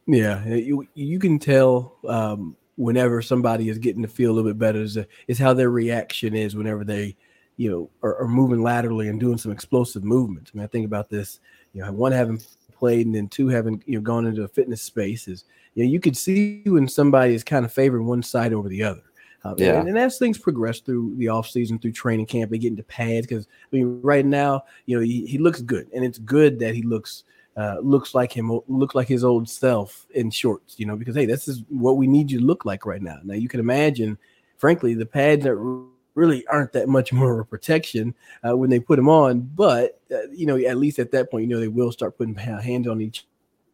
Yeah, 0.06 0.46
you 0.46 0.87
you 0.94 1.18
can 1.18 1.40
tell 1.40 1.97
um, 2.06 2.56
whenever 2.76 3.23
somebody 3.23 3.68
is 3.68 3.78
getting 3.78 4.02
to 4.02 4.09
feel 4.09 4.30
a 4.30 4.35
little 4.35 4.49
bit 4.49 4.56
better 4.56 4.83
is, 4.83 4.97
is 5.26 5.37
how 5.37 5.52
their 5.52 5.71
reaction 5.71 6.33
is 6.37 6.54
whenever 6.54 6.85
they, 6.85 7.16
you 7.56 7.68
know, 7.68 7.90
are, 8.04 8.16
are, 8.21 8.28
moving 8.28 8.62
laterally 8.62 9.09
and 9.09 9.18
doing 9.18 9.37
some 9.37 9.50
explosive 9.50 10.04
movements. 10.04 10.52
I 10.54 10.59
mean, 10.59 10.64
I 10.64 10.68
think 10.68 10.87
about 10.87 11.11
this, 11.11 11.40
you 11.73 11.83
know, 11.83 11.90
one 11.90 12.12
having 12.12 12.40
played 12.73 13.06
and 13.06 13.16
then 13.16 13.26
two 13.26 13.49
having, 13.49 13.83
you 13.85 13.97
know, 13.97 14.00
gone 14.00 14.26
into 14.26 14.44
a 14.44 14.49
fitness 14.49 14.80
space 14.80 15.26
is, 15.26 15.44
you 15.75 15.85
know, 15.85 15.90
you 15.90 15.99
could 15.99 16.16
see 16.16 16.62
when 16.66 16.87
somebody 16.87 17.35
is 17.35 17.42
kind 17.42 17.64
of 17.64 17.73
favoring 17.73 18.06
one 18.06 18.23
side 18.23 18.52
over 18.52 18.68
the 18.68 18.85
other. 18.85 19.02
Um, 19.44 19.54
yeah. 19.58 19.78
And, 19.78 19.88
and, 19.88 19.98
as 19.98 20.18
things 20.18 20.38
progress 20.38 20.80
through 20.80 21.16
the 21.16 21.26
offseason, 21.26 21.80
through 21.80 21.92
training 21.92 22.26
camp, 22.26 22.50
they 22.50 22.58
get 22.58 22.68
into 22.68 22.82
pads 22.82 23.26
because 23.26 23.46
I 23.46 23.76
mean, 23.76 24.00
right 24.00 24.24
now, 24.24 24.64
you 24.86 24.96
know, 24.96 25.02
he, 25.02 25.26
he 25.26 25.38
looks 25.38 25.60
good, 25.60 25.88
and 25.94 26.04
it's 26.04 26.18
good 26.18 26.58
that 26.60 26.74
he 26.74 26.82
looks 26.82 27.24
uh, 27.56 27.76
looks 27.82 28.14
like 28.14 28.32
him, 28.32 28.60
look 28.66 28.94
like 28.94 29.06
his 29.06 29.22
old 29.22 29.48
self 29.48 30.06
in 30.14 30.30
shorts, 30.30 30.74
you 30.78 30.86
know, 30.86 30.96
because 30.96 31.14
hey, 31.14 31.26
this 31.26 31.46
is 31.46 31.62
what 31.68 31.96
we 31.96 32.06
need 32.06 32.30
you 32.30 32.40
to 32.40 32.44
look 32.44 32.64
like 32.64 32.84
right 32.86 33.02
now. 33.02 33.18
Now 33.22 33.34
you 33.34 33.48
can 33.48 33.60
imagine, 33.60 34.18
frankly, 34.56 34.94
the 34.94 35.06
pads 35.06 35.44
that 35.44 35.54
really 36.14 36.46
aren't 36.46 36.72
that 36.72 36.88
much 36.88 37.12
more 37.12 37.34
of 37.34 37.38
a 37.40 37.44
protection 37.44 38.14
uh, 38.48 38.56
when 38.56 38.70
they 38.70 38.80
put 38.80 38.96
them 38.96 39.08
on, 39.08 39.40
but 39.40 40.00
uh, 40.10 40.26
you 40.32 40.46
know, 40.46 40.56
at 40.56 40.78
least 40.78 40.98
at 40.98 41.12
that 41.12 41.30
point, 41.30 41.42
you 41.42 41.50
know, 41.50 41.60
they 41.60 41.68
will 41.68 41.92
start 41.92 42.16
putting 42.16 42.34
hands 42.34 42.88
on 42.88 43.00
each, 43.00 43.26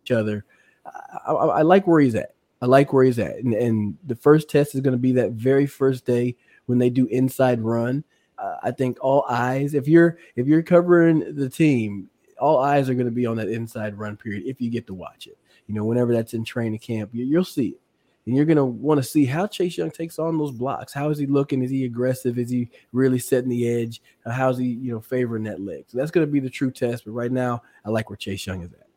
each 0.02 0.10
other. 0.10 0.44
I, 0.84 1.32
I, 1.32 1.46
I, 1.46 1.62
like 1.62 1.86
where 1.86 2.00
he's 2.00 2.14
at. 2.14 2.34
I 2.62 2.66
like 2.66 2.92
where 2.92 3.04
he's 3.04 3.18
at, 3.18 3.36
and, 3.36 3.54
and 3.54 3.98
the 4.06 4.16
first 4.16 4.50
test 4.50 4.74
is 4.74 4.80
going 4.80 4.92
to 4.92 4.98
be 4.98 5.12
that 5.12 5.32
very 5.32 5.66
first 5.66 6.04
day 6.04 6.36
when 6.66 6.78
they 6.78 6.90
do 6.90 7.06
inside 7.06 7.60
run. 7.60 8.04
Uh, 8.38 8.56
I 8.62 8.70
think 8.70 8.98
all 9.00 9.24
eyes. 9.28 9.74
If 9.74 9.88
you're 9.88 10.18
if 10.36 10.46
you're 10.46 10.62
covering 10.62 11.34
the 11.34 11.48
team, 11.48 12.08
all 12.38 12.58
eyes 12.58 12.88
are 12.88 12.94
going 12.94 13.06
to 13.06 13.12
be 13.12 13.26
on 13.26 13.36
that 13.36 13.48
inside 13.48 13.98
run 13.98 14.16
period 14.16 14.44
if 14.46 14.60
you 14.60 14.70
get 14.70 14.86
to 14.88 14.94
watch 14.94 15.26
it. 15.26 15.38
You 15.66 15.74
know, 15.74 15.84
whenever 15.84 16.12
that's 16.12 16.34
in 16.34 16.44
training 16.44 16.80
camp, 16.80 17.10
you, 17.12 17.36
will 17.36 17.44
see 17.44 17.68
it. 17.68 17.80
And 18.26 18.36
you're 18.36 18.44
going 18.44 18.56
to 18.56 18.64
want 18.64 18.98
to 18.98 19.04
see 19.04 19.24
how 19.24 19.46
Chase 19.46 19.78
Young 19.78 19.90
takes 19.90 20.18
on 20.18 20.36
those 20.36 20.50
blocks. 20.50 20.92
How 20.92 21.10
is 21.10 21.18
he 21.18 21.26
looking? 21.26 21.62
Is 21.62 21.70
he 21.70 21.84
aggressive? 21.84 22.38
Is 22.38 22.50
he 22.50 22.68
really 22.92 23.18
setting 23.18 23.48
the 23.48 23.68
edge? 23.68 24.02
How's 24.26 24.58
he, 24.58 24.66
you 24.66 24.92
know, 24.92 25.00
favoring 25.00 25.44
that 25.44 25.60
leg? 25.60 25.84
So 25.88 25.98
that's 25.98 26.10
going 26.10 26.26
to 26.26 26.30
be 26.30 26.40
the 26.40 26.50
true 26.50 26.70
test. 26.70 27.04
But 27.04 27.12
right 27.12 27.32
now, 27.32 27.62
I 27.84 27.90
like 27.90 28.10
where 28.10 28.16
Chase 28.16 28.46
Young 28.46 28.62
is 28.62 28.72
at. 28.72 28.89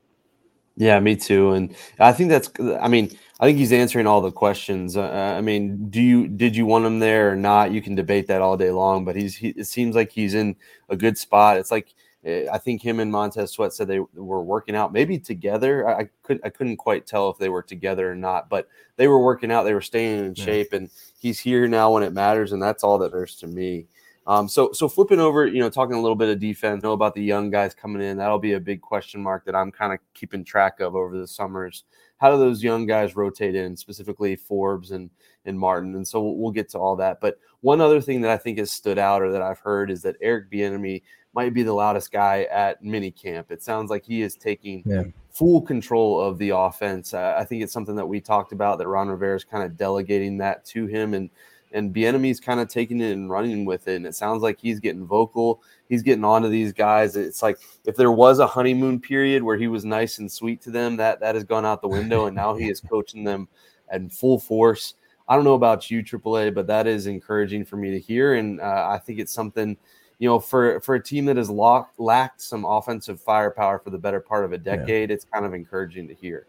Yeah, 0.75 0.99
me 0.99 1.15
too. 1.15 1.51
And 1.51 1.75
I 1.99 2.13
think 2.13 2.29
that's. 2.29 2.49
I 2.81 2.87
mean, 2.87 3.15
I 3.39 3.45
think 3.45 3.57
he's 3.57 3.71
answering 3.71 4.07
all 4.07 4.21
the 4.21 4.31
questions. 4.31 4.97
Uh, 4.97 5.35
I 5.37 5.41
mean, 5.41 5.89
do 5.89 6.01
you 6.01 6.27
did 6.27 6.55
you 6.55 6.65
want 6.65 6.85
him 6.85 6.99
there 6.99 7.31
or 7.31 7.35
not? 7.35 7.71
You 7.71 7.81
can 7.81 7.93
debate 7.95 8.27
that 8.27 8.41
all 8.41 8.57
day 8.57 8.71
long. 8.71 9.05
But 9.05 9.15
he's. 9.15 9.35
He, 9.35 9.49
it 9.49 9.65
seems 9.65 9.95
like 9.95 10.11
he's 10.11 10.33
in 10.33 10.55
a 10.89 10.95
good 10.95 11.17
spot. 11.17 11.57
It's 11.57 11.71
like 11.71 11.93
Eh, 12.25 12.47
I 12.51 12.57
think 12.57 12.81
him 12.81 12.99
and 12.99 13.11
Montez 13.11 13.51
Sweat 13.51 13.73
said 13.73 13.87
they 13.87 13.99
were 13.99 14.43
working 14.43 14.75
out 14.75 14.93
maybe 14.93 15.19
together. 15.19 15.87
I, 15.87 16.01
I 16.01 16.09
couldn't 16.23 16.45
I 16.45 16.49
couldn't 16.49 16.77
quite 16.77 17.05
tell 17.05 17.29
if 17.29 17.37
they 17.37 17.49
were 17.49 17.61
together 17.61 18.09
or 18.09 18.15
not, 18.15 18.49
but 18.49 18.67
they 18.95 19.07
were 19.07 19.19
working 19.19 19.51
out. 19.51 19.63
They 19.63 19.73
were 19.73 19.81
staying 19.81 20.25
in 20.25 20.35
yeah. 20.35 20.45
shape, 20.45 20.73
and 20.73 20.89
he's 21.19 21.39
here 21.39 21.67
now 21.67 21.91
when 21.91 22.03
it 22.03 22.13
matters, 22.13 22.53
and 22.53 22.61
that's 22.61 22.83
all 22.83 22.97
that 22.99 23.11
matters 23.11 23.35
to 23.37 23.47
me. 23.47 23.87
Um, 24.25 24.47
so 24.47 24.71
so 24.71 24.87
flipping 24.87 25.19
over, 25.19 25.45
you 25.45 25.59
know, 25.59 25.69
talking 25.69 25.95
a 25.95 26.01
little 26.01 26.15
bit 26.15 26.29
of 26.29 26.39
defense, 26.39 26.81
know 26.81 26.93
about 26.93 27.13
the 27.13 27.23
young 27.23 27.49
guys 27.49 27.73
coming 27.73 28.01
in. 28.01 28.17
That'll 28.17 28.39
be 28.39 28.53
a 28.53 28.59
big 28.59 28.81
question 28.81 29.21
mark 29.21 29.45
that 29.45 29.55
I'm 29.55 29.71
kind 29.71 29.93
of 29.93 29.99
keeping 30.13 30.45
track 30.45 30.79
of 30.79 30.95
over 30.95 31.17
the 31.17 31.27
summers. 31.27 31.83
How 32.17 32.31
do 32.31 32.37
those 32.37 32.63
young 32.63 32.85
guys 32.85 33.17
rotate 33.17 33.53
in, 33.53 33.75
specifically 33.75 34.35
Forbes 34.37 34.91
and 34.91 35.09
and 35.45 35.59
Martin? 35.59 35.95
And 35.95 36.07
so 36.07 36.21
we'll, 36.21 36.37
we'll 36.37 36.51
get 36.51 36.69
to 36.69 36.79
all 36.79 36.95
that. 36.95 37.19
But 37.19 37.37
one 37.59 37.81
other 37.81 37.99
thing 37.99 38.21
that 38.21 38.31
I 38.31 38.37
think 38.37 38.59
has 38.59 38.71
stood 38.71 38.97
out 38.97 39.21
or 39.21 39.31
that 39.31 39.41
I've 39.41 39.59
heard 39.59 39.91
is 39.91 40.01
that 40.03 40.15
Eric 40.21 40.49
Bieniemy 40.49 41.01
might 41.33 41.53
be 41.53 41.63
the 41.63 41.73
loudest 41.73 42.11
guy 42.11 42.43
at 42.51 42.81
minicamp. 42.83 43.51
It 43.51 43.63
sounds 43.63 43.89
like 43.89 44.05
he 44.05 44.21
is 44.21 44.35
taking 44.35 44.83
yeah. 44.85 45.03
full 45.31 45.61
control 45.61 46.21
of 46.21 46.37
the 46.37 46.51
offense. 46.51 47.13
Uh, 47.13 47.35
I 47.37 47.43
think 47.43 47.63
it's 47.63 47.73
something 47.73 47.95
that 47.95 48.05
we 48.05 48.21
talked 48.21 48.51
about 48.51 48.77
that 48.77 48.87
Ron 48.87 49.09
Rivera 49.09 49.35
is 49.35 49.43
kind 49.43 49.63
of 49.63 49.75
delegating 49.75 50.37
that 50.37 50.63
to 50.65 50.85
him, 50.85 51.13
and 51.13 51.29
and 51.73 51.93
Bieniemy's 51.93 52.39
kind 52.39 52.59
of 52.59 52.67
taking 52.67 53.01
it 53.01 53.11
and 53.11 53.29
running 53.29 53.65
with 53.65 53.87
it. 53.87 53.95
And 53.95 54.05
it 54.05 54.15
sounds 54.15 54.41
like 54.41 54.59
he's 54.59 54.79
getting 54.79 55.05
vocal. 55.05 55.61
He's 55.89 56.03
getting 56.03 56.23
onto 56.23 56.49
these 56.49 56.71
guys. 56.71 57.15
It's 57.15 57.41
like 57.41 57.59
if 57.85 57.95
there 57.95 58.11
was 58.11 58.39
a 58.39 58.47
honeymoon 58.47 58.99
period 58.99 59.43
where 59.43 59.57
he 59.57 59.67
was 59.67 59.83
nice 59.83 60.19
and 60.19 60.31
sweet 60.31 60.61
to 60.61 60.71
them, 60.71 60.97
that 60.97 61.19
that 61.19 61.35
has 61.35 61.43
gone 61.43 61.65
out 61.65 61.81
the 61.81 61.87
window, 61.87 62.25
and 62.25 62.35
now 62.35 62.55
he 62.55 62.69
is 62.69 62.79
coaching 62.79 63.23
them 63.23 63.47
at 63.89 64.11
full 64.11 64.39
force. 64.39 64.95
I 65.27 65.35
don't 65.35 65.45
know 65.45 65.53
about 65.53 65.89
you, 65.89 66.03
AAA, 66.03 66.53
but 66.53 66.67
that 66.67 66.85
is 66.85 67.07
encouraging 67.07 67.65
for 67.65 67.77
me 67.77 67.91
to 67.91 67.99
hear, 67.99 68.35
and 68.35 68.59
uh, 68.59 68.89
I 68.91 68.97
think 68.97 69.19
it's 69.19 69.33
something 69.33 69.77
you 70.19 70.29
know, 70.29 70.39
for 70.39 70.79
for 70.79 70.95
a 70.95 71.03
team 71.03 71.25
that 71.25 71.35
has 71.35 71.49
locked, 71.49 71.99
lacked 71.99 72.41
some 72.41 72.63
offensive 72.63 73.19
firepower 73.19 73.79
for 73.79 73.89
the 73.89 73.97
better 73.97 74.21
part 74.21 74.45
of 74.45 74.53
a 74.53 74.57
decade, 74.57 75.09
yeah. 75.09 75.13
it's 75.13 75.25
kind 75.25 75.45
of 75.45 75.53
encouraging 75.53 76.07
to 76.07 76.13
hear. 76.13 76.47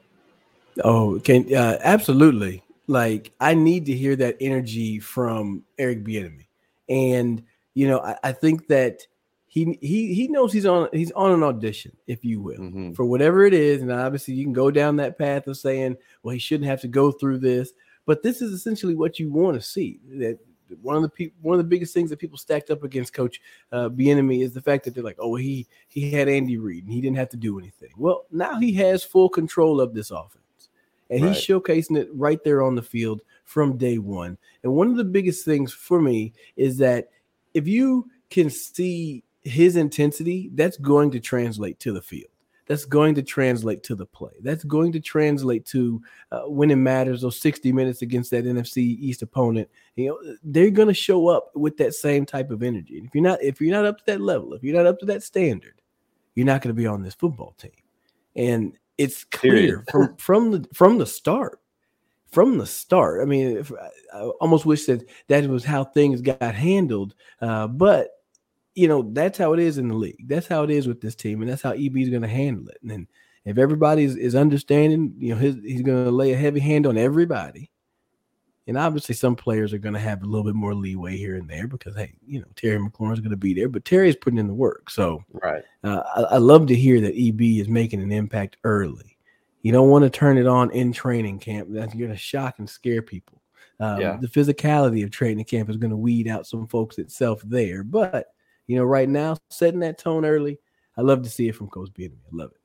Oh, 0.85 1.19
can 1.19 1.53
uh, 1.53 1.79
absolutely. 1.83 2.63
Like 2.87 3.33
I 3.41 3.55
need 3.55 3.87
to 3.87 3.93
hear 3.93 4.17
that 4.17 4.37
energy 4.41 5.01
from 5.01 5.65
Eric 5.79 6.05
Bieniemy, 6.05 6.47
and 6.89 7.43
you 7.75 7.89
know, 7.89 8.01
I, 8.01 8.17
I, 8.23 8.33
think 8.33 8.69
that 8.69 9.07
he 9.47 9.79
he 9.81 10.15
he 10.15 10.29
knows 10.29 10.53
he's 10.53 10.67
on 10.67 10.89
he's 10.93 11.13
on 11.13 11.33
an 11.33 11.43
audition, 11.43 11.97
if 12.07 12.25
you 12.25 12.41
will, 12.41 12.59
mm-hmm. 12.59 12.93
for 12.93 13.05
whatever 13.05 13.45
it 13.45 13.55
is. 13.55 13.81
And 13.83 13.91
obviously, 13.91 14.35
you 14.35 14.45
can 14.45 14.53
go 14.53 14.71
down 14.71 14.97
that 14.97 15.19
path 15.19 15.47
of 15.47 15.57
saying, 15.57 15.97
well, 16.23 16.35
he 16.35 16.39
shouldn't 16.39 16.69
have 16.69 16.83
to 16.83 16.89
go 16.89 17.11
through 17.11 17.39
this, 17.39 17.73
but 18.07 18.23
this 18.23 18.43
is 18.43 18.53
essentially 18.53 18.95
what 18.95 19.19
you 19.19 19.31
want 19.31 19.57
to 19.57 19.61
see 19.61 20.01
that 20.19 20.39
one 20.81 20.97
of 20.97 21.03
the 21.03 21.09
people, 21.09 21.37
one 21.43 21.55
of 21.55 21.65
the 21.65 21.69
biggest 21.69 21.95
things 21.95 22.11
that 22.11 22.19
people 22.19 22.39
stacked 22.39 22.71
up 22.71 22.83
against 22.83 23.13
Coach 23.13 23.41
uh, 23.73 23.89
Bieniemy 23.89 24.43
is 24.43 24.53
the 24.53 24.63
fact 24.63 24.85
that 24.85 24.95
they're 24.95 25.05
like, 25.05 25.19
oh, 25.19 25.35
he 25.35 25.67
he 25.89 26.11
had 26.11 26.29
Andy 26.29 26.57
Reid 26.57 26.85
and 26.85 26.93
he 26.93 27.01
didn't 27.01 27.17
have 27.17 27.29
to 27.31 27.37
do 27.37 27.59
anything. 27.59 27.93
Well, 27.97 28.25
now 28.31 28.59
he 28.59 28.73
has 28.75 29.05
full 29.05 29.29
control 29.29 29.81
of 29.81 29.95
this 29.95 30.11
offense, 30.11 30.44
and 31.11 31.23
right. 31.23 31.35
he's 31.35 31.45
showcasing 31.45 31.97
it 31.97 32.09
right 32.13 32.43
there 32.45 32.63
on 32.63 32.75
the 32.75 32.83
field 32.83 33.23
from 33.45 33.77
day 33.77 33.99
one. 33.99 34.39
And 34.63 34.73
one 34.73 34.89
of 34.89 34.97
the 34.97 35.05
biggest 35.05 35.45
things 35.45 35.73
for 35.73 36.01
me 36.01 36.33
is 36.57 36.79
that 36.79 37.09
if 37.53 37.69
you 37.69 38.11
can 38.31 38.51
see 38.51 39.23
his 39.43 39.77
intensity, 39.77 40.51
that's 40.55 40.79
going 40.79 41.11
to 41.13 41.21
translate 41.21 41.79
to 41.81 41.93
the 41.93 42.03
field 42.03 42.31
that's 42.67 42.85
going 42.85 43.15
to 43.15 43.23
translate 43.23 43.83
to 43.85 43.95
the 43.95 44.07
play. 44.07 44.33
That's 44.41 44.65
going 44.65 44.93
to 44.93 45.01
translate 45.01 45.67
to 45.67 46.03
uh, 46.33 46.43
when 46.43 46.71
it 46.71 46.77
matters 46.77 47.21
those 47.21 47.41
60 47.41 47.73
minutes 47.73 48.03
against 48.03 48.31
that 48.31 48.45
NFC 48.45 48.79
East 48.79 49.23
opponent. 49.23 49.69
You 49.97 50.09
know, 50.09 50.37
they're 50.43 50.71
going 50.71 50.89
to 50.89 50.95
show 50.95 51.29
up 51.29 51.51
with 51.55 51.77
that 51.79 51.95
same 51.95 52.25
type 52.25 52.51
of 52.51 52.63
energy. 52.63 52.99
And 52.99 53.07
if 53.07 53.15
you're 53.15 53.25
not 53.25 53.43
if 53.43 53.61
you're 53.61 53.75
not 53.75 53.85
up 53.85 53.99
to 53.99 54.07
that 54.07 54.21
level, 54.21 54.55
if 54.55 54.63
you're 54.63 54.77
not 54.77 54.87
up 54.87 54.99
to 55.01 55.07
that 55.07 55.23
standard, 55.23 55.81
you're 56.35 56.47
not 56.47 56.63
going 56.63 56.75
to 56.75 56.81
be 56.81 56.87
on 56.87 57.03
this 57.03 57.15
football 57.15 57.55
team. 57.59 57.73
And 58.35 58.73
it's 58.99 59.25
clear 59.25 59.85
from 59.91 60.17
from 60.19 60.51
the 60.51 60.69
from 60.73 60.99
the 60.99 61.07
start. 61.07 61.61
From 62.31 62.59
the 62.59 62.67
start, 62.67 63.23
I 63.23 63.27
mean, 63.27 63.59
if, 63.59 63.71
I 64.13 64.23
almost 64.41 64.67
wish 64.67 64.87
that 64.87 65.09
that 65.29 65.47
was 65.47 65.65
how 65.65 65.85
things 65.85 66.21
got 66.21 66.43
handled. 66.43 67.15
Uh, 67.41 67.69
but 67.69 68.09
you 68.75 68.89
know, 68.89 69.09
that's 69.13 69.39
how 69.39 69.53
it 69.53 69.61
is 69.61 69.79
in 69.79 69.87
the 69.87 69.95
league. 69.95 70.27
That's 70.27 70.49
how 70.49 70.65
it 70.65 70.71
is 70.71 70.89
with 70.89 71.01
this 71.01 71.15
team, 71.15 71.43
and 71.43 71.51
that's 71.51 71.63
how 71.63 71.71
EB 71.71 71.97
is 71.99 72.11
going 72.11 72.23
to 72.23 72.29
handle 72.29 72.67
it. 72.69 72.79
And 72.83 73.07
if 73.45 73.57
everybody 73.57 74.05
is, 74.05 74.17
is 74.17 74.35
understanding, 74.35 75.15
you 75.19 75.35
know, 75.35 75.41
his, 75.41 75.57
he's 75.63 75.83
going 75.83 76.05
to 76.05 76.11
lay 76.11 76.33
a 76.33 76.37
heavy 76.37 76.61
hand 76.61 76.87
on 76.87 76.99
everybody. 76.99 77.71
And 78.67 78.79
obviously, 78.79 79.15
some 79.15 79.37
players 79.37 79.73
are 79.75 79.79
going 79.79 79.95
to 79.95 80.01
have 80.01 80.23
a 80.23 80.27
little 80.27 80.45
bit 80.45 80.55
more 80.55 80.75
leeway 80.75 81.17
here 81.17 81.37
and 81.37 81.49
there 81.49 81.67
because, 81.67 81.95
hey, 81.95 82.15
you 82.27 82.41
know, 82.41 82.47
Terry 82.57 82.79
McLaurin 82.79 83.13
is 83.13 83.21
going 83.21 83.31
to 83.31 83.37
be 83.37 83.53
there, 83.53 83.69
but 83.69 83.85
Terry 83.85 84.09
is 84.09 84.17
putting 84.17 84.39
in 84.39 84.47
the 84.47 84.55
work. 84.55 84.89
So, 84.89 85.23
right, 85.33 85.63
uh, 85.83 86.03
I, 86.17 86.21
I 86.23 86.37
love 86.39 86.67
to 86.69 86.75
hear 86.75 87.01
that 87.03 87.15
EB 87.15 87.41
is 87.61 87.69
making 87.69 88.03
an 88.03 88.11
impact 88.11 88.57
early. 88.65 89.19
You 89.63 89.73
don't 89.73 89.91
want 89.91 90.05
to 90.05 90.11
turn 90.11 90.39
it 90.39 90.47
on 90.47 90.71
in 90.71 90.93
training 90.93 91.41
camp. 91.41 91.69
That's 91.71 91.95
going 91.95 92.11
to 92.11 92.17
shock 92.17 92.59
and 92.59 92.69
scare 92.69 93.03
people. 93.03 93.41
Um, 93.81 94.01
yeah. 94.01 94.19
The 94.21 94.29
physicality 94.29 95.05
of 95.05 95.11
training 95.11 95.45
camp 95.45 95.69
is 95.69 95.77
going 95.77 95.91
to 95.91 95.97
weed 95.97 96.29
out 96.29 96.47
some 96.47 96.67
folks 96.67 96.99
itself 96.99 97.43
there, 97.45 97.83
but 97.83 98.29
you 98.67 98.77
know, 98.77 98.85
right 98.85 99.09
now, 99.09 99.37
setting 99.51 99.81
that 99.81 99.99
tone 99.99 100.25
early. 100.25 100.59
I 100.97 101.03
love 101.03 101.23
to 101.23 101.31
see 101.31 101.49
it 101.49 101.57
from 101.57 101.69
Coach 101.69 101.91
Bieniemy. 101.93 102.19
I 102.33 102.37
love 102.37 102.53
it. 102.53 102.61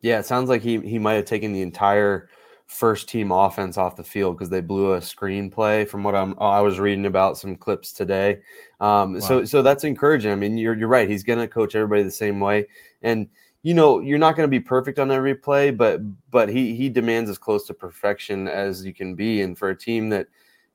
Yeah, 0.00 0.18
it 0.18 0.26
sounds 0.26 0.48
like 0.50 0.62
he 0.62 0.78
he 0.80 0.98
might 0.98 1.14
have 1.14 1.24
taken 1.24 1.52
the 1.52 1.62
entire 1.62 2.28
first 2.66 3.08
team 3.08 3.30
offense 3.30 3.76
off 3.76 3.96
the 3.96 4.04
field 4.04 4.36
because 4.36 4.50
they 4.50 4.60
blew 4.60 4.94
a 4.94 4.98
screenplay 4.98 5.86
from 5.88 6.02
what 6.02 6.14
I'm 6.14 6.34
I 6.38 6.60
was 6.60 6.78
reading 6.78 7.06
about 7.06 7.38
some 7.38 7.56
clips 7.56 7.92
today. 7.92 8.40
Um, 8.80 9.14
wow. 9.14 9.20
so 9.20 9.44
so 9.44 9.62
that's 9.62 9.84
encouraging. 9.84 10.32
I 10.32 10.36
mean, 10.36 10.58
you're 10.58 10.76
you're 10.76 10.88
right. 10.88 11.08
He's 11.08 11.24
gonna 11.24 11.48
coach 11.48 11.74
everybody 11.74 12.02
the 12.02 12.10
same 12.10 12.40
way. 12.40 12.66
And 13.02 13.28
you 13.62 13.72
know, 13.72 14.00
you're 14.00 14.18
not 14.18 14.36
going 14.36 14.46
to 14.46 14.50
be 14.50 14.60
perfect 14.60 14.98
on 14.98 15.10
every 15.10 15.34
play, 15.34 15.70
but 15.70 16.00
but 16.30 16.50
he 16.50 16.74
he 16.76 16.90
demands 16.90 17.30
as 17.30 17.38
close 17.38 17.66
to 17.66 17.74
perfection 17.74 18.46
as 18.46 18.84
you 18.84 18.92
can 18.92 19.14
be. 19.14 19.40
And 19.40 19.56
for 19.56 19.70
a 19.70 19.76
team 19.76 20.10
that 20.10 20.28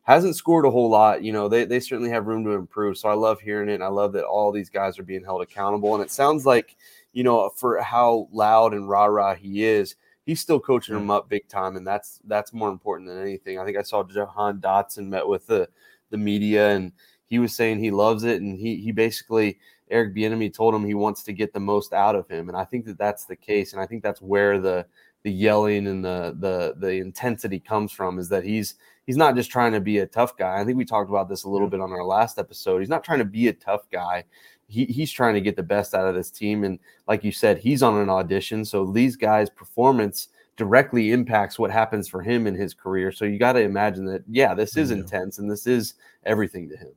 hasn't 0.09 0.35
scored 0.35 0.65
a 0.65 0.71
whole 0.71 0.89
lot. 0.89 1.23
You 1.23 1.31
know, 1.31 1.47
they, 1.47 1.65
they 1.65 1.79
certainly 1.79 2.09
have 2.09 2.25
room 2.25 2.43
to 2.45 2.53
improve. 2.53 2.97
So 2.97 3.09
I 3.09 3.13
love 3.13 3.39
hearing 3.39 3.69
it. 3.69 3.75
And 3.75 3.83
I 3.83 3.89
love 3.89 4.11
that 4.13 4.23
all 4.23 4.51
these 4.51 4.71
guys 4.71 4.97
are 4.97 5.03
being 5.03 5.23
held 5.23 5.43
accountable. 5.43 5.93
And 5.93 6.03
it 6.03 6.09
sounds 6.09 6.47
like, 6.47 6.75
you 7.13 7.23
know, 7.23 7.49
for 7.55 7.79
how 7.79 8.27
loud 8.31 8.73
and 8.73 8.89
rah 8.89 9.05
rah 9.05 9.35
he 9.35 9.63
is, 9.63 9.95
he's 10.29 10.39
still 10.39 10.59
coaching 10.59 10.93
them 10.93 11.09
up 11.09 11.27
big 11.27 11.47
time. 11.47 11.75
And 11.75 11.87
that's 11.87 12.19
that's 12.25 12.53
more 12.53 12.69
important 12.69 13.09
than 13.09 13.19
anything. 13.19 13.57
I 13.57 13.65
think 13.65 13.77
I 13.77 13.81
saw 13.81 14.03
Jahan 14.03 14.61
Dotson 14.61 15.07
met 15.07 15.27
with 15.27 15.47
the 15.47 15.67
the 16.11 16.19
media 16.19 16.69
and 16.69 16.91
he 17.25 17.39
was 17.39 17.55
saying 17.55 17.79
he 17.79 17.89
loves 17.89 18.23
it. 18.23 18.39
And 18.39 18.55
he 18.55 18.75
he 18.75 18.91
basically 18.91 19.57
Eric 19.89 20.15
Bieniemy 20.15 20.53
told 20.53 20.75
him 20.75 20.85
he 20.85 20.93
wants 20.93 21.23
to 21.23 21.33
get 21.33 21.51
the 21.51 21.59
most 21.59 21.93
out 21.93 22.15
of 22.15 22.27
him. 22.27 22.47
And 22.47 22.55
I 22.55 22.63
think 22.63 22.85
that 22.85 22.99
that's 22.99 23.25
the 23.25 23.35
case. 23.35 23.73
And 23.73 23.81
I 23.81 23.87
think 23.87 24.03
that's 24.03 24.21
where 24.21 24.59
the 24.59 24.85
the 25.23 25.31
yelling 25.31 25.87
and 25.87 26.05
the 26.05 26.35
the 26.39 26.75
the 26.77 26.93
intensity 26.97 27.59
comes 27.59 27.91
from 27.91 28.19
is 28.19 28.29
that 28.29 28.43
he's 28.43 28.75
he's 29.07 29.17
not 29.17 29.35
just 29.35 29.49
trying 29.49 29.73
to 29.73 29.81
be 29.81 29.97
a 29.97 30.05
tough 30.05 30.37
guy. 30.37 30.61
I 30.61 30.63
think 30.63 30.77
we 30.77 30.85
talked 30.85 31.09
about 31.09 31.27
this 31.27 31.43
a 31.43 31.49
little 31.49 31.67
bit 31.67 31.81
on 31.81 31.91
our 31.91 32.05
last 32.05 32.37
episode. 32.37 32.79
He's 32.79 32.87
not 32.87 33.03
trying 33.03 33.19
to 33.19 33.25
be 33.25 33.47
a 33.47 33.53
tough 33.53 33.89
guy. 33.91 34.25
He, 34.69 34.85
he's 34.85 35.11
trying 35.11 35.33
to 35.33 35.41
get 35.41 35.55
the 35.55 35.63
best 35.63 35.93
out 35.93 36.07
of 36.07 36.15
this 36.15 36.31
team. 36.31 36.63
And 36.63 36.79
like 37.07 37.23
you 37.23 37.31
said, 37.31 37.57
he's 37.57 37.83
on 37.83 37.97
an 37.97 38.09
audition. 38.09 38.63
So 38.63 38.85
these 38.85 39.15
guys' 39.15 39.49
performance 39.49 40.29
directly 40.55 41.11
impacts 41.11 41.59
what 41.59 41.71
happens 41.71 42.07
for 42.07 42.21
him 42.21 42.47
in 42.47 42.55
his 42.55 42.73
career. 42.73 43.11
So 43.11 43.25
you 43.25 43.37
got 43.37 43.53
to 43.53 43.61
imagine 43.61 44.05
that, 44.05 44.23
yeah, 44.29 44.53
this 44.53 44.77
is 44.77 44.89
Bingo. 44.89 45.03
intense 45.03 45.39
and 45.39 45.51
this 45.51 45.67
is 45.67 45.95
everything 46.25 46.69
to 46.69 46.77
him. 46.77 46.93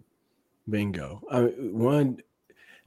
Bingo. 0.69 1.23
I 1.31 1.41
mean, 1.41 1.79
one 1.79 2.23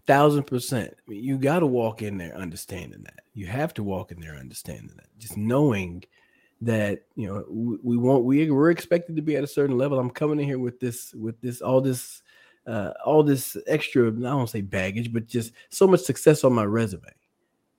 thousand 0.06 0.44
percent. 0.44 0.94
I 0.96 1.12
mean, 1.12 1.24
you 1.24 1.38
got 1.38 1.60
to 1.60 1.66
walk 1.66 2.02
in 2.02 2.18
there 2.18 2.36
understanding 2.36 3.04
that. 3.04 3.22
You 3.34 3.48
have 3.48 3.74
to 3.74 3.84
walk 3.84 4.12
in 4.12 4.22
there 4.22 4.36
understanding 4.36 4.96
that. 4.96 5.08
Just 5.18 5.36
knowing– 5.36 6.04
that 6.62 7.02
you 7.16 7.28
know 7.28 7.44
we, 7.50 7.78
we 7.84 7.98
want 7.98 8.24
we 8.24 8.50
we're 8.50 8.72
expected 8.72 9.16
to 9.18 9.22
be 9.22 9.36
at 9.36 9.44
a 9.44 9.48
certain 9.48 9.78
level. 9.78 10.00
I'm 10.00 10.10
coming 10.10 10.40
in 10.40 10.46
here 10.46 10.58
with 10.58 10.80
this 10.80 11.14
with 11.14 11.40
this 11.42 11.62
all 11.62 11.82
this 11.82 12.24
uh 12.68 12.92
all 13.06 13.24
this 13.24 13.58
extra 13.68 14.08
I 14.08 14.12
don't 14.12 14.50
say 14.50 14.62
baggage, 14.62 15.14
but 15.14 15.28
just 15.28 15.54
so 15.70 15.88
much 15.88 16.02
success 16.02 16.44
on 16.44 16.54
my 16.54 16.66
resume. 16.66 17.04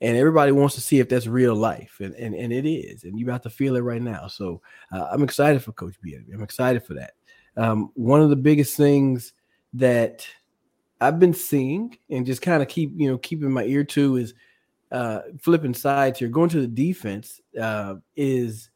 And 0.03 0.17
everybody 0.17 0.53
wants 0.53 0.75
to 0.75 0.83
see 0.83 1.01
if 1.01 1.09
that's 1.09 1.27
real 1.27 1.55
life, 1.55 1.97
and 2.01 2.15
and, 2.15 2.35
and 2.35 2.53
it 2.53 2.69
is, 2.69 3.05
and 3.05 3.19
you 3.19 3.25
about 3.25 3.43
to 3.45 3.51
feel 3.51 3.77
it 3.77 3.81
right 3.81 4.03
now. 4.03 4.27
So 4.27 4.61
uh, 4.93 5.09
I'm 5.11 5.23
excited 5.23 5.63
for 5.63 5.73
Coach 5.73 5.95
B. 6.03 6.19
I'm 6.33 6.43
excited 6.43 6.85
for 6.85 6.95
that. 6.95 7.15
Um, 7.57 7.91
one 7.95 8.21
of 8.21 8.29
the 8.29 8.37
biggest 8.37 8.77
things 8.77 9.33
that 9.73 10.27
I've 11.01 11.19
been 11.19 11.35
seeing 11.35 11.97
and 12.11 12.27
just 12.27 12.43
kind 12.43 12.63
of 12.63 12.69
keep 12.69 12.93
you 12.97 13.09
know 13.09 13.19
keeping 13.19 13.51
my 13.51 13.65
ear 13.65 13.85
to 13.85 14.17
is 14.17 14.35
uh, 14.93 15.21
flipping 15.41 15.75
sides 15.75 16.19
here, 16.19 16.29
going 16.29 16.49
to 16.51 16.61
the 16.61 16.67
defense 16.67 17.41
uh, 17.61 17.97
is 18.15 18.71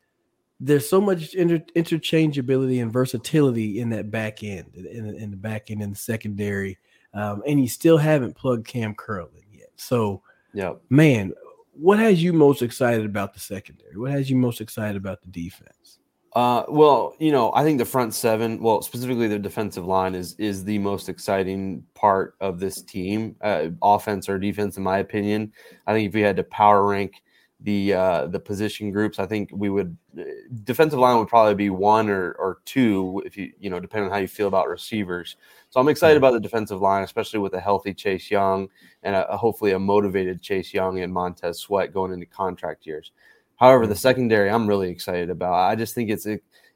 there's 0.61 0.89
so 0.89 1.01
much 1.01 1.35
inter- 1.35 1.65
interchangeability 1.75 2.83
and 2.83 2.93
versatility 2.93 3.81
in 3.81 3.89
that 3.91 4.11
back 4.11 4.45
end, 4.45 4.77
in, 4.77 5.15
in 5.17 5.31
the 5.31 5.37
back 5.37 5.71
end 5.71 5.83
and 5.83 5.93
the 5.93 5.99
secondary, 5.99 6.79
um, 7.15 7.43
and 7.47 7.61
you 7.61 7.69
still 7.69 7.97
haven't 7.97 8.37
plugged 8.37 8.67
Cam 8.67 8.95
Curl 8.95 9.31
in 9.35 9.59
yet. 9.59 9.71
So, 9.77 10.23
yeah, 10.53 10.75
man, 10.91 11.33
what 11.73 11.99
has 11.99 12.23
you 12.23 12.33
most 12.35 12.61
excited 12.61 13.07
about 13.07 13.33
the 13.33 13.41
secondary? 13.41 13.97
What 13.97 14.11
has 14.11 14.29
you 14.29 14.37
most 14.37 14.61
excited 14.61 14.97
about 14.97 15.23
the 15.23 15.29
defense? 15.29 15.99
Uh, 16.35 16.63
well, 16.69 17.17
you 17.19 17.33
know, 17.33 17.51
I 17.55 17.65
think 17.65 17.79
the 17.79 17.85
front 17.85 18.15
seven, 18.15 18.63
well, 18.63 18.83
specifically 18.83 19.27
the 19.27 19.39
defensive 19.39 19.85
line, 19.85 20.15
is 20.15 20.35
is 20.35 20.63
the 20.63 20.79
most 20.79 21.09
exciting 21.09 21.85
part 21.95 22.37
of 22.41 22.61
this 22.61 22.83
team, 22.83 23.35
uh, 23.41 23.69
offense 23.83 24.29
or 24.29 24.39
defense, 24.39 24.77
in 24.77 24.83
my 24.83 24.99
opinion. 24.99 25.53
I 25.87 25.93
think 25.93 26.09
if 26.09 26.15
we 26.15 26.21
had 26.21 26.37
to 26.37 26.45
power 26.45 26.87
rank 26.87 27.23
the 27.63 27.93
uh, 27.93 28.27
the 28.27 28.41
position 28.41 28.91
groups, 28.91 29.19
I 29.19 29.27
think 29.27 29.51
we 29.53 29.69
would 29.69 29.97
uh, 30.19 30.23
defensive 30.65 30.99
line 30.99 31.19
would 31.19 31.29
probably 31.29 31.55
be 31.55 31.71
one 31.71 32.09
or 32.09 32.33
or 32.33 32.61
two 32.65 33.23
if 33.27 33.37
you 33.37 33.53
you 33.61 33.69
know 33.69 33.79
depending 33.81 34.07
on 34.07 34.15
how 34.15 34.21
you 34.21 34.29
feel 34.29 34.49
about 34.49 34.69
receivers. 34.69 35.37
So 35.69 35.79
I'm 35.79 35.89
excited 35.89 36.17
about 36.17 36.33
the 36.33 36.41
defensive 36.41 36.81
line, 36.81 37.05
especially 37.05 37.39
with 37.41 37.55
a 37.55 37.61
healthy 37.61 37.93
Chase 37.93 38.31
Young 38.31 38.69
and 39.03 39.15
a, 39.15 39.31
a 39.31 39.37
hopefully 39.37 39.73
a 39.73 39.79
motivated 39.79 40.41
Chase 40.41 40.73
Young 40.73 41.01
and 41.01 41.13
Montez 41.13 41.61
Sweat 41.61 41.93
going 41.93 42.13
into 42.13 42.27
contract 42.27 42.87
years. 42.87 43.13
However, 43.57 43.87
the 43.87 43.95
secondary 43.97 44.49
I'm 44.49 44.67
really 44.67 44.89
excited 44.89 45.29
about. 45.29 45.53
I 45.53 45.77
just 45.77 45.95
think 45.95 46.09
it's 46.11 46.27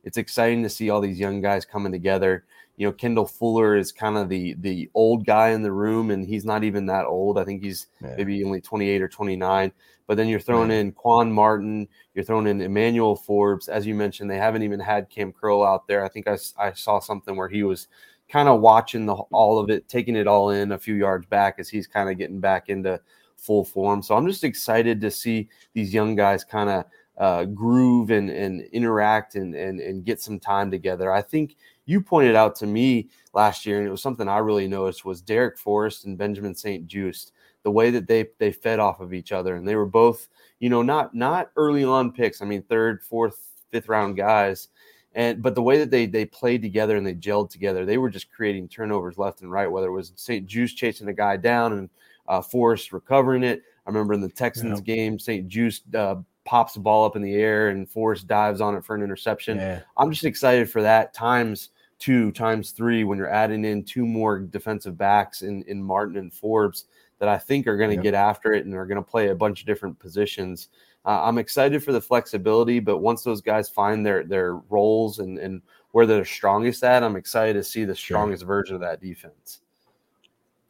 it's 0.05 0.19
exciting 0.19 0.63
to 0.63 0.69
see 0.69 0.91
all 0.91 1.01
these 1.01 1.19
young 1.19 1.41
guys 1.41 1.65
coming 1.65 1.93
together. 1.93 2.45
You 2.77 2.87
know, 2.87 2.93
Kendall 2.93 3.27
Fuller 3.27 3.77
is 3.77 3.93
kind 3.93 4.17
of 4.17 4.29
the 4.29 4.55
the 4.55 4.91
old 4.95 5.25
guy 5.25 5.51
in 5.51 5.63
the 5.63 5.73
room, 5.73 6.11
and 6.11 6.27
he's 6.27 6.45
not 6.45 6.65
even 6.65 6.87
that 6.87 7.07
old. 7.07 7.39
I 7.39 7.45
think 7.45 7.63
he's 7.63 7.87
yeah. 8.03 8.15
maybe 8.17 8.43
only 8.45 8.61
28 8.61 9.03
or 9.03 9.09
29. 9.09 9.73
But 10.07 10.17
then 10.17 10.29
you're 10.29 10.41
throwing 10.41 10.71
in 10.71 10.93
Quan 10.93 11.33
Martin, 11.33 11.89
you're 12.15 12.25
throwing 12.25 12.47
in 12.47 12.61
Emmanuel 12.61 13.17
Forbes. 13.17 13.69
As 13.69 13.87
you 13.87 13.95
mentioned, 13.95 14.31
they 14.31 14.37
haven't 14.37 14.63
even 14.63 14.81
had 14.81 15.09
Cam 15.09 15.33
Curl 15.33 15.63
out 15.63 15.87
there. 15.87 16.05
I 16.05 16.09
think 16.09 16.29
I, 16.29 16.37
I 16.59 16.73
saw 16.73 16.99
something 16.99 17.37
where 17.37 17.49
he 17.49 17.63
was 17.63 17.89
kind 18.29 18.49
of 18.49 18.61
watching 18.61 19.07
the 19.07 19.15
all 19.15 19.59
of 19.59 19.71
it, 19.71 19.89
taking 19.89 20.17
it 20.17 20.27
all 20.27 20.51
in 20.51 20.73
a 20.73 20.79
few 20.79 20.95
yards 20.95 21.27
back 21.27 21.57
as 21.59 21.69
he's 21.69 21.87
kind 21.87 22.11
of 22.11 22.19
getting 22.19 22.41
back 22.41 22.69
into 22.69 23.01
full 23.37 23.65
form. 23.65 24.03
So 24.03 24.15
I'm 24.15 24.27
just 24.27 24.45
excited 24.45 25.01
to 25.01 25.11
see 25.11 25.49
these 25.73 25.95
young 25.95 26.17
guys 26.17 26.45
kind 26.45 26.71
of 26.71 26.85
uh, 27.17 27.45
groove 27.45 28.11
and, 28.11 28.31
and 28.31 28.63
interact 28.73 29.37
and, 29.37 29.55
and, 29.55 29.81
and 29.81 30.05
get 30.05 30.21
some 30.21 30.41
time 30.41 30.71
together. 30.71 31.13
I 31.13 31.23
think 31.23 31.57
you 31.87 32.01
pointed 32.01 32.35
out 32.35 32.57
to 32.57 32.67
me 32.67 33.11
last 33.33 33.67
year, 33.67 33.79
and 33.79 33.87
it 33.87 33.91
was 33.91 34.03
something 34.03 34.29
I 34.29 34.39
really 34.39 34.69
noticed 34.69 35.05
was 35.05 35.23
Darrick 35.23 35.59
Forrest 35.59 36.05
and 36.05 36.17
Benjamin 36.17 36.55
St-Juste, 36.55 37.33
the 37.63 37.71
way 37.71 37.91
that 37.91 38.07
they 38.07 38.27
they 38.39 38.53
fed 38.53 38.79
off 38.79 39.01
of 39.01 39.13
each 39.13 39.33
other, 39.33 39.57
and 39.57 39.67
they 39.67 39.77
were 39.77 39.87
both, 39.87 40.29
you 40.61 40.71
know, 40.71 40.83
not 40.83 41.15
not 41.15 41.51
early 41.57 41.85
on 41.85 42.13
picks. 42.13 42.43
I 42.43 42.45
mean, 42.45 42.63
third, 42.63 43.03
fourth, 43.03 43.39
fifth 43.71 43.89
round 43.89 44.17
guys, 44.17 44.69
and 45.15 45.43
but 45.43 45.55
the 45.55 45.63
way 45.63 45.79
that 45.79 45.91
they 45.91 46.07
they 46.07 46.25
played 46.25 46.63
together 46.63 46.97
and 46.97 47.07
they 47.07 47.15
gelled 47.15 47.51
together, 47.51 47.85
they 47.85 47.99
were 47.99 48.11
just 48.11 48.31
creating 48.31 48.69
turnovers 48.69 49.19
left 49.19 49.43
and 49.43 49.51
right. 49.51 49.71
Whether 49.71 49.89
it 49.89 49.93
was 49.93 50.13
St-Juste 50.17 50.77
chasing 50.77 51.09
a 51.09 51.15
guy 51.15 51.37
down 51.37 51.73
and 51.73 51.91
uh, 52.29 52.41
Forrest 52.41 52.93
recovering 52.93 53.43
it. 53.43 53.63
I 53.87 53.91
remember 53.91 54.15
in 54.15 54.23
the 54.23 54.31
Texans 54.31 54.81
yeah. 54.81 54.95
game, 54.95 55.19
St-Juste 55.19 55.95
uh, 55.95 56.17
pops 56.47 56.75
the 56.75 56.81
ball 56.81 57.05
up 57.05 57.17
in 57.17 57.23
the 57.23 57.35
air 57.35 57.69
and 57.69 57.89
Forrest 57.89 58.27
dives 58.27 58.61
on 58.61 58.75
it 58.75 58.85
for 58.85 58.95
an 58.95 59.03
interception. 59.03 59.59
Yeah. 59.59 59.81
I'm 59.97 60.11
just 60.11 60.25
excited 60.25 60.71
for 60.71 60.81
that 60.83 61.13
times 61.13 61.71
two, 62.05 62.31
times 62.33 62.73
three 62.73 63.03
when 63.03 63.17
you're 63.17 63.31
adding 63.31 63.65
in 63.65 63.83
two 63.83 64.05
more 64.05 64.39
defensive 64.39 64.99
backs 64.99 65.41
in, 65.41 65.63
in 65.63 65.83
Martin 65.83 66.19
and 66.19 66.31
Forbes 66.31 66.85
that 67.19 67.31
I 67.31 67.39
think 67.39 67.67
are 67.67 67.79
going 67.79 67.89
to 67.89 67.97
yep. 67.97 68.03
get 68.03 68.15
after 68.15 68.53
it 68.53 68.67
and 68.67 68.75
are 68.75 68.85
going 68.85 69.03
to 69.03 69.11
play 69.11 69.29
a 69.29 69.35
bunch 69.35 69.61
of 69.61 69.67
different 69.67 69.99
positions. 69.99 70.69
Uh, 71.07 71.23
I'm 71.23 71.39
excited 71.39 71.83
for 71.83 71.93
the 71.93 72.03
flexibility, 72.03 72.79
but 72.79 72.99
once 72.99 73.23
those 73.23 73.41
guys 73.41 73.71
find 73.71 74.05
their 74.05 74.23
their 74.23 74.57
roles 74.69 75.19
and, 75.19 75.39
and 75.39 75.63
where 75.93 76.05
they're 76.05 76.27
strongest 76.27 76.85
at, 76.85 77.03
I'm 77.03 77.17
excited 77.17 77.55
to 77.55 77.65
see 77.65 77.87
the 77.87 77.95
strongest 77.95 78.43
sure. 78.43 78.49
version 78.49 78.75
of 78.75 78.83
that 78.83 79.01
defense. 79.01 79.61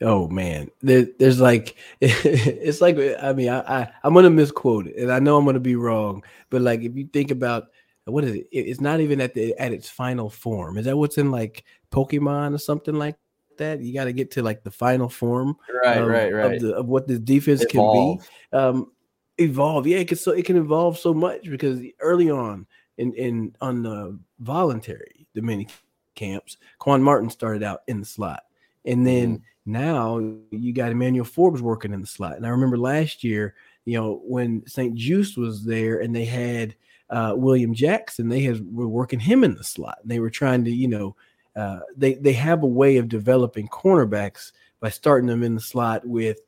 Oh 0.00 0.28
man, 0.28 0.70
there, 0.82 1.08
there's 1.18 1.40
like 1.40 1.74
it's 2.00 2.80
like 2.80 2.96
I 3.20 3.32
mean 3.32 3.48
I, 3.48 3.80
I 3.80 3.92
I'm 4.04 4.14
gonna 4.14 4.30
misquote 4.30 4.86
it, 4.86 4.96
and 4.98 5.10
I 5.10 5.18
know 5.18 5.36
I'm 5.36 5.44
gonna 5.44 5.58
be 5.58 5.74
wrong, 5.74 6.22
but 6.50 6.62
like 6.62 6.82
if 6.82 6.94
you 6.94 7.08
think 7.12 7.32
about 7.32 7.70
what 8.06 8.25
is 8.25 8.34
it? 8.34 8.49
It's 8.52 8.80
not 8.80 9.00
even 9.00 9.20
at 9.20 9.34
the 9.34 9.54
at 9.58 9.73
its 9.73 9.88
final 9.88 10.30
form. 10.30 10.78
Is 10.78 10.84
that 10.87 10.96
what's 10.96 11.18
in 11.18 11.30
like 11.30 11.64
Pokemon 11.90 12.54
or 12.54 12.58
something 12.58 12.94
like 12.94 13.16
that? 13.58 13.80
You 13.80 13.94
got 13.94 14.04
to 14.04 14.12
get 14.12 14.30
to 14.32 14.42
like 14.42 14.62
the 14.62 14.70
final 14.70 15.08
form, 15.08 15.56
right, 15.82 15.99
of, 15.99 16.08
right, 16.08 16.32
right, 16.32 16.54
of, 16.54 16.61
the, 16.61 16.75
of 16.75 16.87
what 16.87 17.08
the 17.08 17.18
defense 17.18 17.64
evolve. 17.68 18.18
can 18.18 18.26
be. 18.52 18.56
Um, 18.56 18.92
evolve, 19.38 19.87
yeah, 19.87 19.99
it 19.99 20.08
can 20.08 20.18
so 20.18 20.32
it 20.32 20.44
can 20.44 20.56
evolve 20.56 20.99
so 20.99 21.14
much 21.14 21.49
because 21.49 21.80
early 22.00 22.30
on 22.30 22.66
in 22.99 23.12
in 23.14 23.56
on 23.61 23.82
the 23.82 24.18
voluntary 24.40 25.26
the 25.34 25.42
mini 25.42 25.68
camps, 26.14 26.58
Quan 26.78 27.02
Martin 27.02 27.30
started 27.30 27.62
out 27.62 27.82
in 27.88 28.00
the 28.00 28.06
slot, 28.06 28.43
and 28.84 29.06
then. 29.06 29.38
Mm 29.38 29.43
now 29.67 30.19
you 30.50 30.73
got 30.73 30.93
Emmanuel 30.93 31.25
Forbes 31.25 31.62
working 31.62 31.93
in 31.93 32.00
the 32.00 32.06
slot. 32.06 32.36
And 32.36 32.47
I 32.47 32.50
remember 32.50 32.76
last 32.76 33.25
year, 33.25 33.54
you 33.84 33.99
know, 33.99 34.21
when 34.25 34.67
St-Juste 34.67 35.38
was 35.38 35.64
there 35.64 36.00
and 36.00 36.14
they 36.14 36.25
had 36.25 36.75
uh, 37.10 37.34
William 37.36 37.75
Jackson, 37.75 38.28
they 38.28 38.40
had, 38.40 38.64
were 38.75 38.88
working 38.88 39.21
him 39.21 39.45
in 39.45 39.54
the 39.54 39.64
slot. 39.64 39.99
And 40.02 40.10
They 40.10 40.21
were 40.21 40.30
trying 40.30 40.64
to, 40.64 40.71
you 40.71 40.88
know, 40.88 41.17
uh, 41.56 41.80
they 41.97 42.14
they 42.14 42.32
have 42.32 42.62
a 42.62 42.69
way 42.69 42.97
of 42.97 43.08
developing 43.08 43.69
cornerbacks 43.69 44.52
by 44.80 44.88
starting 44.88 45.28
them 45.28 45.43
in 45.43 45.54
the 45.54 45.60
slot 45.60 46.04
with 46.04 46.40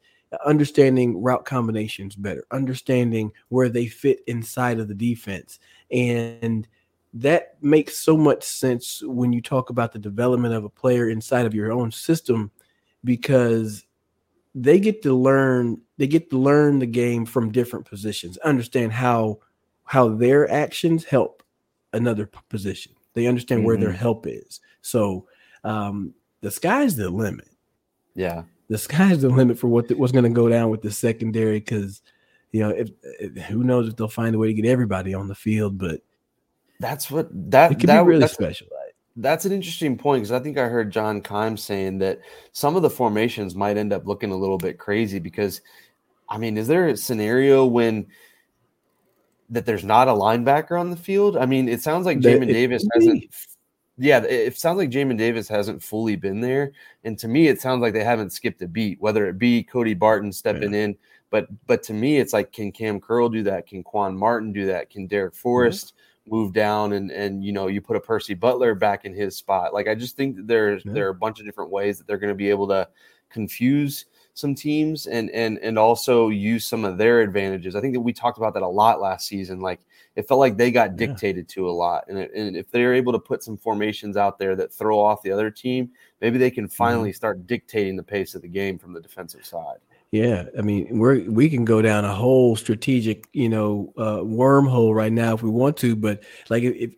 understanding 0.45 1.23
route 1.23 1.45
combinations 1.45 2.17
better, 2.17 2.45
understanding 2.51 3.31
where 3.49 3.69
they 3.69 3.87
fit 3.87 4.21
inside 4.27 4.81
of 4.81 4.89
the 4.89 4.95
defense, 4.95 5.61
and 5.93 6.67
that 7.15 7.57
makes 7.63 7.97
so 7.97 8.17
much 8.17 8.43
sense 8.43 9.03
when 9.05 9.33
you 9.33 9.41
talk 9.41 9.71
about 9.71 9.93
the 9.93 9.99
development 9.99 10.55
of 10.55 10.65
a 10.65 10.69
player 10.69 11.09
inside 11.09 11.47
of 11.47 11.55
your 11.55 11.73
own 11.73 11.91
system 11.91 12.51
because 13.05 13.87
they 14.55 14.79
get 14.79 15.03
to 15.03 15.15
learn 15.15 15.81
they 15.99 16.07
get 16.07 16.29
to 16.31 16.39
learn 16.39 16.79
the 16.79 16.87
game 16.87 17.25
from 17.25 17.53
different 17.53 17.87
positions 17.87 18.37
understand 18.39 18.93
how 18.93 19.39
how 19.87 20.09
their 20.09 20.51
actions 20.51 21.05
help 21.05 21.43
another 21.93 22.29
position 22.49 22.93
they 23.15 23.27
understand 23.27 23.61
mm-hmm. 23.61 23.67
where 23.67 23.77
their 23.77 23.89
mm-hmm. 23.89 23.99
help 23.99 24.27
is 24.27 24.61
so 24.83 25.27
um 25.65 26.13
the 26.43 26.51
sky's 26.51 26.97
the 26.97 27.09
limit 27.09 27.49
yeah 28.15 28.43
the 28.69 28.79
sky's 28.79 29.23
the 29.23 29.29
limit 29.29 29.59
for 29.59 29.69
what 29.69 29.89
the, 29.89 29.95
what's 29.95 30.13
going 30.13 30.25
to 30.25 30.31
go 30.31 30.49
down 30.49 30.71
with 30.71 30.83
the 30.83 30.91
secondary 30.91 31.61
because 31.61 32.03
you 32.53 32.61
know 32.61 32.71
if, 32.71 32.91
if, 33.21 33.35
who 33.45 33.65
knows 33.65 33.89
if 33.89 33.97
they'll 33.97 34.09
find 34.09 34.35
a 34.35 34.39
way 34.39 34.49
to 34.49 34.55
get 34.55 34.67
everybody 34.67 35.15
on 35.15 35.29
the 35.29 35.35
field 35.35 35.79
but 35.79 36.03
that's 36.79 37.11
what 37.11 37.29
that 37.33 37.73
it 37.73 37.81
could 37.81 37.89
that, 37.89 38.03
be 38.03 38.09
really 38.09 38.29
special 38.29 38.67
that's 39.17 39.47
an 39.47 39.53
interesting 39.53 39.97
point 39.97 40.23
because 40.23 40.33
I 40.33 40.41
think 40.41 40.59
I 40.59 40.69
heard 40.69 40.91
John 40.93 41.23
Keim 41.23 41.57
saying 41.57 41.99
that 41.99 42.21
some 42.53 42.77
of 42.77 42.83
the 42.83 42.91
formations 42.91 43.55
might 43.55 43.79
end 43.79 43.93
up 43.93 44.07
looking 44.07 44.31
a 44.31 44.37
little 44.37 44.59
bit 44.59 44.79
crazy 44.79 45.19
because, 45.19 45.63
I 46.29 46.37
mean, 46.37 46.59
is 46.59 46.69
there 46.69 46.89
a 46.89 46.97
scenario 46.97 47.65
when 47.65 48.07
that 49.51 49.67
there's 49.67 49.85
not 49.85 50.09
a 50.09 50.13
linebacker 50.13 50.79
on 50.79 50.91
the 50.91 50.97
field? 50.97 51.37
I 51.37 51.47
mean, 51.47 51.69
it 51.69 51.83
sounds 51.83 52.07
like 52.07 52.19
Jamin 52.19 52.49
Davis 52.49 52.87
hasn't. 52.95 53.25
Yeah, 53.99 54.21
it 54.21 54.57
sounds 54.59 54.77
like 54.77 54.91
Jamin 54.91 55.17
Davis 55.17 55.49
hasn't 55.49 55.83
fully 55.83 56.17
been 56.17 56.41
there, 56.41 56.73
and 57.05 57.19
to 57.19 57.29
me, 57.29 57.49
it 57.49 57.61
sounds 57.61 57.81
like 57.81 57.95
they 57.95 58.05
haven't 58.05 58.33
skipped 58.33 58.61
a 58.63 58.69
beat. 58.69 59.01
Whether 59.01 59.27
it 59.27 59.39
be 59.39 59.63
Cody 59.63 59.95
Barton 59.95 60.33
stepping 60.33 60.75
yeah. 60.75 60.81
in, 60.81 60.97
but 61.31 61.49
but 61.67 61.83
to 61.85 61.95
me, 61.95 62.19
it's 62.19 62.33
like, 62.33 62.53
can 62.53 62.73
Cam 62.73 63.01
Curl 63.01 63.29
do 63.29 63.43
that? 63.45 63.67
Can 63.67 63.83
Quan 63.83 64.17
Martin 64.17 64.53
do 64.53 64.67
that? 64.67 64.91
Can 64.91 65.09
Darrick 65.09 65.35
Forrest? 65.35 65.87
Mm-hmm 65.87 66.01
move 66.29 66.53
down 66.53 66.93
and 66.93 67.11
and 67.11 67.45
you 67.45 67.53
know 67.53 67.69
you 67.69 67.81
put 67.81 67.97
a 67.97 68.01
Percy 68.01 68.35
Butler 68.35 68.75
back 68.75 69.05
in 69.05 69.15
his 69.15 69.37
spot. 69.37 69.73
Like 69.73 69.89
I 69.89 69.95
just 69.95 70.17
think 70.17 70.37
that 70.37 70.47
there's 70.47 70.85
yeah. 70.85 70.93
there 70.93 71.07
are 71.07 71.11
a 71.11 71.15
bunch 71.15 71.39
of 71.39 71.47
different 71.47 71.71
ways 71.71 71.99
that 71.99 72.07
they're 72.07 72.19
going 72.19 72.33
to 72.33 72.35
be 72.35 72.51
able 72.51 72.69
to 72.69 72.89
confuse 73.31 74.07
some 74.37 74.55
teams 74.55 75.07
and 75.07 75.31
and 75.31 75.59
and 75.63 75.79
also 75.79 76.29
use 76.29 76.67
some 76.67 76.85
of 76.85 76.99
their 76.99 77.23
advantages. 77.23 77.75
I 77.75 77.81
think 77.81 77.95
that 77.95 78.01
we 78.01 78.13
talked 78.13 78.37
about 78.37 78.53
that 78.53 78.63
a 78.63 78.69
lot 78.69 79.01
last 79.01 79.27
season. 79.27 79.61
Like 79.61 79.81
it 80.15 80.29
felt 80.29 80.41
like 80.41 80.59
they 80.59 80.71
got 80.71 80.97
dictated 80.97 81.47
yeah. 81.49 81.55
to 81.55 81.71
a 81.71 81.73
lot, 81.73 82.05
and, 82.09 82.19
it, 82.19 82.31
and 82.35 82.55
if 82.55 82.71
they're 82.71 82.95
able 82.95 83.13
to 83.15 83.19
put 83.19 83.43
some 83.43 83.57
formations 83.57 84.17
out 84.17 84.39
there 84.39 84.55
that 84.55 84.73
throw 84.73 85.01
off 85.01 85.23
the 85.23 85.33
other 85.33 85.51
team, 85.51 85.91
maybe 86.21 86.37
they 86.37 86.51
can 86.51 86.69
finally 86.69 87.11
mm-hmm. 87.11 87.17
start 87.17 87.47
dictating 87.47 87.97
the 87.97 88.03
pace 88.03 88.35
of 88.35 88.43
the 88.43 88.49
game 88.49 88.79
from 88.79 88.93
the 88.93 89.01
defensive 89.01 89.45
side. 89.45 89.79
Yeah, 90.13 90.45
I 90.57 90.61
mean, 90.61 90.99
we're 90.99 91.29
we 91.31 91.49
can 91.49 91.65
go 91.65 91.81
down 91.81 92.05
a 92.05 92.15
whole 92.15 92.57
strategic, 92.57 93.27
you 93.33 93.49
know, 93.49 93.95
uh, 93.97 94.19
wormhole 94.19 94.95
right 94.95 95.13
now 95.13 95.33
if 95.33 95.43
we 95.43 95.51
want 95.51 95.79
to. 95.79 95.97
But 95.97 96.25
like, 96.51 96.63
if, 96.63 96.75
if 96.77 96.91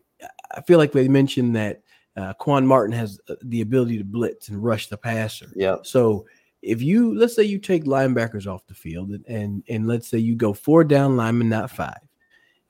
I 0.50 0.60
feel 0.62 0.78
like 0.78 0.90
they 0.90 1.06
mentioned 1.06 1.54
that 1.54 1.82
uh, 2.16 2.32
Quan 2.32 2.66
Martin 2.66 2.96
has 2.96 3.20
uh, 3.28 3.36
the 3.42 3.60
ability 3.60 3.98
to 3.98 4.04
blitz 4.04 4.48
and 4.48 4.62
rush 4.62 4.88
the 4.88 4.96
passer. 4.96 5.46
Yeah. 5.54 5.76
So 5.84 6.26
if 6.62 6.82
you 6.82 7.16
let's 7.18 7.34
say 7.34 7.44
you 7.44 7.58
take 7.58 7.84
linebackers 7.84 8.46
off 8.46 8.66
the 8.66 8.74
field 8.74 9.10
and 9.10 9.24
and, 9.26 9.62
and 9.68 9.86
let's 9.86 10.08
say 10.08 10.18
you 10.18 10.34
go 10.34 10.52
four 10.52 10.84
down 10.84 11.16
linemen, 11.16 11.48
not 11.48 11.70
five. 11.70 12.00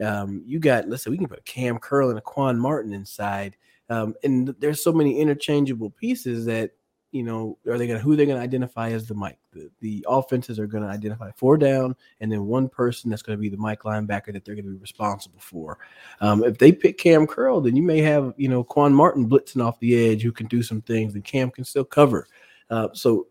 Um, 0.04 0.42
you 0.46 0.58
got 0.58 0.88
let's 0.88 1.04
say 1.04 1.10
we 1.10 1.18
can 1.18 1.28
put 1.28 1.44
Cam 1.44 1.78
Curl 1.78 2.10
and 2.10 2.18
a 2.18 2.22
Quan 2.22 2.58
Martin 2.58 2.92
inside. 2.92 3.56
Um, 3.90 4.14
and 4.22 4.54
there's 4.58 4.84
so 4.84 4.92
many 4.92 5.18
interchangeable 5.18 5.90
pieces 5.90 6.44
that 6.44 6.72
you 7.10 7.22
know, 7.22 7.56
are 7.66 7.78
they 7.78 7.86
to 7.98 8.02
who 8.02 8.16
they're 8.16 8.26
to 8.38 8.42
identify 8.42 8.90
as 8.90 9.06
the 9.06 9.14
Mike? 9.14 9.38
The, 9.52 9.70
the 9.80 10.04
offenses 10.08 10.58
are 10.58 10.66
to 10.84 10.90
identify 10.90 11.30
four 11.36 11.56
down, 11.56 11.96
and 12.20 12.30
then 12.30 12.46
one 12.46 12.68
person 12.68 13.08
that's 13.08 13.22
to 13.36 13.40
be 13.40 13.48
the 13.48 13.56
Mike 13.56 13.82
linebacker 13.82 14.32
that 14.32 14.44
they're 14.44 14.54
to 14.54 14.62
be 14.62 14.76
responsible 14.76 15.40
for. 15.40 15.78
Um, 16.20 16.44
if 16.44 16.58
they 16.58 16.70
pick 16.70 16.98
Cam 16.98 17.26
Curl, 17.26 17.62
then 17.62 17.76
you 17.76 17.82
may 17.82 18.00
have 18.02 18.34
you 18.36 18.48
know 18.48 18.62
Quan 18.62 18.92
Martin 18.92 19.28
blitzing 19.28 19.64
off 19.64 19.80
the 19.80 20.10
edge 20.10 20.22
who 20.22 20.32
can 20.32 20.46
do 20.46 20.62
some 20.62 20.82
things, 20.82 21.14
and 21.14 21.24
Cam 21.24 21.50
can 21.50 21.64
still 21.64 21.84
cover. 21.84 22.28
Uh, 22.70 22.88
so 22.92 23.26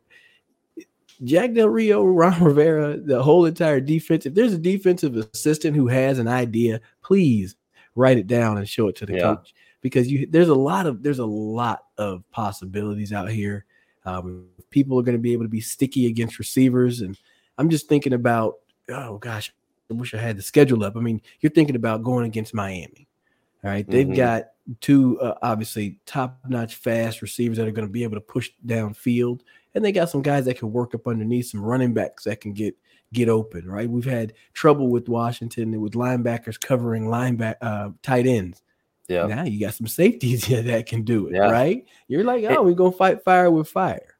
Jack 1.24 1.54
Del 1.54 1.70
Rio, 1.70 2.04
Ron 2.06 2.44
Rivera, 2.44 2.98
the 2.98 3.22
whole 3.22 3.46
entire 3.46 3.80
defense. 3.80 4.26
If 4.26 4.34
there's 4.34 4.54
a 4.54 4.58
defensive 4.58 5.16
assistant 5.18 5.76
who 5.76 5.88
has 5.88 6.20
an 6.20 6.28
idea, 6.28 6.80
please 7.04 7.56
write 7.96 8.18
it 8.18 8.28
down 8.28 8.58
and 8.58 8.68
show 8.70 8.88
it 8.88 8.96
to 8.98 9.06
the 9.06 9.14
Yeah. 9.14 9.22
coach 9.36 9.54
because 9.82 10.12
you 10.12 10.28
there's 10.30 10.50
a 10.50 10.56
lot 10.56 10.86
of 10.86 11.02
there's 11.04 11.20
a 11.20 11.26
lot 11.26 11.86
of 11.98 12.24
possibilities 12.32 13.12
out 13.14 13.30
here. 13.32 13.66
Um, 14.06 14.46
people 14.70 15.00
are 15.00 15.04
going 15.04 15.18
to 15.18 15.22
be 15.22 15.34
able 15.34 15.46
to 15.46 15.50
be 15.50 15.62
sticky 15.62 16.06
against 16.08 16.40
receivers, 16.40 17.02
and 17.02 17.18
I'm 17.58 17.70
just 17.70 17.88
thinking 17.90 18.14
about 18.14 18.56
oh 18.90 19.18
gosh, 19.18 19.54
I 19.90 19.94
wish 19.96 20.14
I 20.14 20.18
had 20.18 20.38
the 20.38 20.42
schedule 20.44 20.84
up. 20.84 20.96
I 20.96 21.00
mean, 21.00 21.22
you're 21.42 21.52
thinking 21.52 21.76
about 21.76 22.04
going 22.04 22.26
against 22.26 22.54
Miami. 22.54 23.08
All 23.64 23.72
right, 23.72 23.90
they've 23.90 24.08
Mhm. 24.08 24.16
got 24.16 24.44
two 24.82 25.20
uh, 25.22 25.34
obviously 25.42 25.98
top-notch 26.06 26.76
fast 26.76 27.22
receivers 27.22 27.58
that 27.58 27.68
are 27.68 27.72
going 27.72 27.88
to 27.88 27.92
be 27.92 28.04
able 28.04 28.16
to 28.16 28.22
push 28.22 28.52
downfield, 28.66 29.40
and 29.78 29.86
they 29.86 29.92
got 29.92 30.10
some 30.10 30.22
guys 30.22 30.46
that 30.46 30.58
can 30.58 30.72
work 30.72 30.94
up 30.96 31.08
underneath, 31.08 31.48
some 31.48 31.62
running 31.62 31.94
backs 31.94 32.24
that 32.26 32.42
can 32.42 32.52
get 32.52 32.76
get 33.14 33.30
open. 33.30 33.70
Right, 33.70 33.90
we've 33.90 34.04
had 34.04 34.34
trouble 34.54 34.90
with 34.90 35.08
Washington 35.08 35.80
with 35.80 35.94
linebackers 35.94 36.60
covering 36.60 37.06
lineback 37.06 37.56
uh, 37.62 37.92
tight 38.02 38.28
ends. 38.28 38.62
Yeah. 39.08 39.28
Now 39.28 39.44
you 39.44 39.60
got 39.60 39.76
some 39.76 39.88
safeties 39.88 40.44
here 40.46 40.64
that 40.64 40.88
can 40.88 41.04
do 41.04 41.28
it. 41.28 41.36
Yeah. 41.36 41.50
Right, 41.50 41.86
you're 42.08 42.24
like, 42.24 42.44
oh, 42.46 42.64
we're 42.64 42.74
gonna 42.74 42.92
fight 42.92 43.24
fire 43.24 43.50
with 43.52 43.70
fire. 43.70 44.18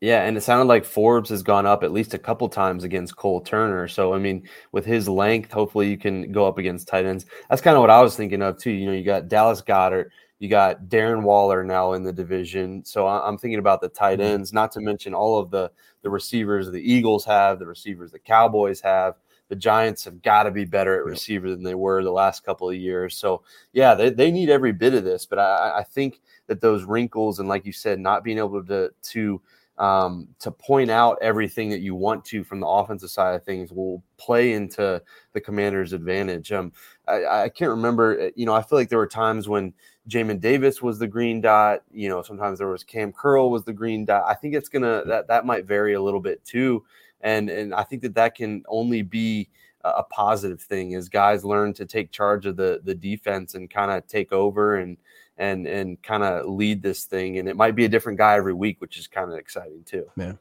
Yeah, 0.00 0.24
and 0.24 0.36
it 0.36 0.42
sounded 0.42 0.66
like 0.66 0.84
Forbes 0.84 1.30
has 1.30 1.42
gone 1.42 1.66
up 1.66 1.82
at 1.82 1.90
least 1.90 2.14
a 2.14 2.18
couple 2.18 2.48
times 2.48 2.84
against 2.84 3.16
Cole 3.16 3.40
Turner. 3.40 3.88
So 3.88 4.14
I 4.14 4.18
mean, 4.18 4.46
with 4.70 4.84
his 4.84 5.08
length, 5.08 5.50
hopefully 5.50 5.90
you 5.90 5.98
can 5.98 6.30
go 6.30 6.46
up 6.46 6.58
against 6.58 6.86
tight 6.86 7.04
ends. 7.06 7.26
That's 7.50 7.62
kind 7.62 7.76
of 7.76 7.80
what 7.80 7.90
I 7.90 8.00
was 8.00 8.14
thinking 8.14 8.42
of 8.42 8.58
too. 8.58 8.70
You 8.70 8.86
know, 8.86 8.92
you 8.92 9.02
got 9.02 9.28
Dallas 9.28 9.60
Goedert, 9.60 10.10
you 10.38 10.48
got 10.48 10.84
Darren 10.84 11.22
Waller 11.22 11.64
now 11.64 11.94
in 11.94 12.02
the 12.04 12.12
division. 12.12 12.84
So 12.84 13.08
I'm 13.08 13.38
thinking 13.38 13.58
about 13.58 13.80
the 13.80 13.88
tight 13.88 14.20
Mhm. 14.20 14.24
ends, 14.24 14.52
not 14.52 14.70
to 14.72 14.80
mention 14.80 15.14
all 15.14 15.38
of 15.38 15.50
the 15.50 15.70
the 16.02 16.10
receivers 16.10 16.70
the 16.70 16.80
Eagles 16.80 17.24
have, 17.24 17.58
the 17.58 17.66
receivers 17.66 18.12
the 18.12 18.18
Cowboys 18.20 18.80
have. 18.80 19.16
The 19.48 19.56
Giants 19.56 20.04
have 20.04 20.20
got 20.22 20.42
to 20.44 20.50
be 20.50 20.64
better 20.66 20.96
at 20.96 21.04
receiver 21.06 21.48
than 21.50 21.62
they 21.62 21.74
were 21.74 22.04
the 22.04 22.12
last 22.12 22.44
couple 22.44 22.68
of 22.68 22.76
years. 22.76 23.16
So 23.16 23.42
yeah, 23.72 23.94
they, 23.94 24.10
they 24.10 24.30
need 24.30 24.50
every 24.50 24.72
bit 24.72 24.94
of 24.94 25.04
this. 25.04 25.26
But 25.26 25.38
I, 25.38 25.78
I 25.78 25.82
think 25.82 26.20
that 26.48 26.60
those 26.60 26.84
wrinkles 26.84 27.40
and 27.40 27.48
like 27.48 27.64
you 27.64 27.72
said, 27.72 27.98
not 27.98 28.22
being 28.24 28.38
able 28.38 28.62
to 28.64 28.90
to 29.02 29.40
um, 29.78 30.28
to 30.40 30.50
point 30.50 30.90
out 30.90 31.18
everything 31.22 31.70
that 31.70 31.80
you 31.80 31.94
want 31.94 32.24
to 32.26 32.42
from 32.42 32.58
the 32.60 32.66
offensive 32.66 33.10
side 33.10 33.36
of 33.36 33.44
things 33.44 33.72
will 33.72 34.02
play 34.16 34.52
into 34.52 35.00
the 35.32 35.40
commander's 35.40 35.92
advantage. 35.92 36.50
Um, 36.52 36.72
I, 37.06 37.44
I 37.44 37.48
can't 37.48 37.70
remember, 37.70 38.30
you 38.34 38.44
know, 38.44 38.54
I 38.54 38.62
feel 38.62 38.76
like 38.76 38.88
there 38.88 38.98
were 38.98 39.06
times 39.06 39.48
when 39.48 39.72
Jamin 40.08 40.40
Davis 40.40 40.80
was 40.80 40.98
the 40.98 41.06
green 41.06 41.40
dot, 41.40 41.82
you 41.92 42.08
know, 42.08 42.22
sometimes 42.22 42.58
there 42.58 42.68
was 42.68 42.82
Cam 42.82 43.12
Curl 43.12 43.50
was 43.50 43.64
the 43.64 43.72
green 43.72 44.04
dot. 44.04 44.24
I 44.26 44.34
think 44.34 44.54
it's 44.54 44.68
gonna 44.68 45.02
that 45.06 45.28
that 45.28 45.44
might 45.44 45.66
vary 45.66 45.94
a 45.94 46.02
little 46.02 46.20
bit 46.20 46.44
too, 46.44 46.84
and 47.20 47.50
and 47.50 47.74
I 47.74 47.84
think 47.84 48.02
that 48.02 48.14
that 48.14 48.34
can 48.34 48.64
only 48.68 49.02
be 49.02 49.48
a 49.84 50.02
positive 50.02 50.60
thing 50.60 50.94
as 50.94 51.08
guys 51.08 51.44
learn 51.44 51.72
to 51.74 51.86
take 51.86 52.10
charge 52.10 52.46
of 52.46 52.56
the 52.56 52.80
the 52.84 52.94
defense 52.94 53.54
and 53.54 53.70
kind 53.70 53.90
of 53.90 54.06
take 54.06 54.32
over 54.32 54.76
and 54.76 54.96
and 55.36 55.66
and 55.66 56.02
kind 56.02 56.22
of 56.22 56.46
lead 56.46 56.82
this 56.82 57.04
thing. 57.04 57.38
And 57.38 57.48
it 57.48 57.56
might 57.56 57.76
be 57.76 57.84
a 57.84 57.88
different 57.88 58.18
guy 58.18 58.34
every 58.36 58.54
week, 58.54 58.80
which 58.80 58.98
is 58.98 59.06
kind 59.06 59.30
of 59.32 59.38
exciting 59.38 59.84
too. 59.84 60.10
Yeah, 60.16 60.32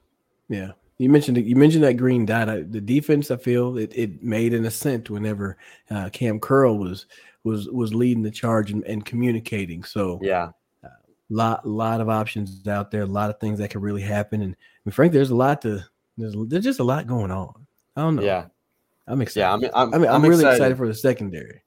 yeah. 0.49 0.71
You 0.97 1.09
mentioned 1.09 1.37
you 1.37 1.55
mentioned 1.55 1.83
that 1.83 1.97
green 1.97 2.25
dot. 2.25 2.47
The 2.47 2.81
defense, 2.81 3.29
I 3.29 3.37
feel 3.37 3.77
it, 3.77 3.91
it 3.95 4.23
made 4.23 4.53
an 4.53 4.65
ascent 4.65 5.09
whenever 5.09 5.57
uh, 5.91 6.09
Cam 6.09 6.39
Curl 6.39 6.77
was 6.77 7.05
was 7.47 7.67
was 7.69 7.93
leading 7.93 8.21
the 8.23 8.31
charge 8.31 8.71
and, 8.71 8.83
and 8.85 9.03
communicating. 9.05 9.83
So 9.83 10.19
Yeah, 10.21 10.49
lot 11.29 11.67
lot 11.67 11.99
of 12.01 12.09
options 12.09 12.67
out 12.67 12.91
there, 12.91 13.01
a 13.01 13.05
lot 13.05 13.29
of 13.29 13.39
things 13.39 13.59
that 13.59 13.69
could 13.71 13.81
really 13.81 14.01
happen. 14.01 14.41
And 14.41 14.53
I 14.53 14.79
mean, 14.85 14.91
Frank, 14.93 15.13
there's 15.13 15.31
a 15.31 15.35
lot 15.35 15.61
to 15.63 15.83
there's 16.17 16.35
there's 16.47 16.63
just 16.63 16.79
a 16.79 16.83
lot 16.83 17.07
going 17.07 17.31
on. 17.31 17.53
I 17.95 18.01
don't 18.01 18.15
know. 18.15 18.21
yeah, 18.23 18.45
I'm 19.07 19.21
excited. 19.21 19.41
yeah. 19.41 19.53
I 19.53 19.57
mean, 19.57 19.71
I'm, 19.73 19.93
I 19.93 19.97
mean, 19.97 20.09
I'm, 20.09 20.15
I'm 20.15 20.21
really 20.23 20.35
excited. 20.43 20.55
excited 20.57 20.77
for 20.77 20.87
the 20.87 20.93
secondary. 20.93 21.63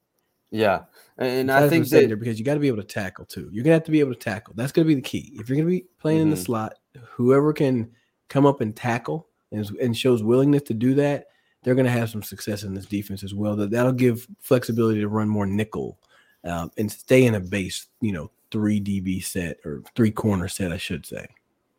Yeah, 0.53 0.81
and 1.17 1.49
I 1.51 1.69
think 1.69 1.85
that 1.85 1.89
secondary 1.89 2.19
because 2.19 2.37
you 2.39 2.43
got 2.45 2.55
to 2.55 2.59
be 2.59 2.67
able 2.67 2.81
to 2.81 2.83
tackle 2.83 3.25
too. 3.25 3.49
You're 3.51 3.63
gonna 3.63 3.75
have 3.75 3.85
to 3.85 3.91
be 3.91 3.99
able 4.01 4.13
to 4.13 4.19
tackle. 4.19 4.53
That's 4.55 4.71
gonna 4.71 4.87
be 4.87 4.95
the 4.95 5.01
key. 5.01 5.33
If 5.39 5.47
you're 5.49 5.57
gonna 5.57 5.69
be 5.69 5.85
playing 5.99 6.21
in 6.21 6.29
the 6.29 6.35
Mhm. 6.35 6.45
slot, 6.45 6.73
whoever 7.11 7.53
can 7.53 7.91
come 8.27 8.45
up 8.45 8.59
and 8.61 8.75
tackle 8.75 9.27
and, 9.53 9.69
and 9.81 9.95
shows 9.95 10.23
willingness 10.23 10.63
to 10.63 10.73
do 10.73 10.93
that, 10.95 11.27
they're 11.63 11.75
gonna 11.75 11.89
have 11.89 12.09
some 12.09 12.23
success 12.23 12.63
in 12.63 12.73
this 12.73 12.85
defense 12.85 13.23
as 13.23 13.33
well. 13.33 13.55
That 13.55 13.71
that'll 13.71 13.91
give 13.91 14.27
flexibility 14.39 15.01
to 15.01 15.07
run 15.07 15.29
more 15.29 15.45
nickel 15.45 15.97
um, 16.43 16.71
and 16.77 16.91
stay 16.91 17.25
in 17.25 17.35
a 17.35 17.39
base, 17.39 17.87
you 18.01 18.11
know, 18.11 18.31
three 18.51 18.81
DB 18.81 19.23
set 19.23 19.57
or 19.65 19.83
three 19.95 20.11
corner 20.11 20.47
set, 20.47 20.71
I 20.71 20.77
should 20.77 21.05
say. 21.05 21.27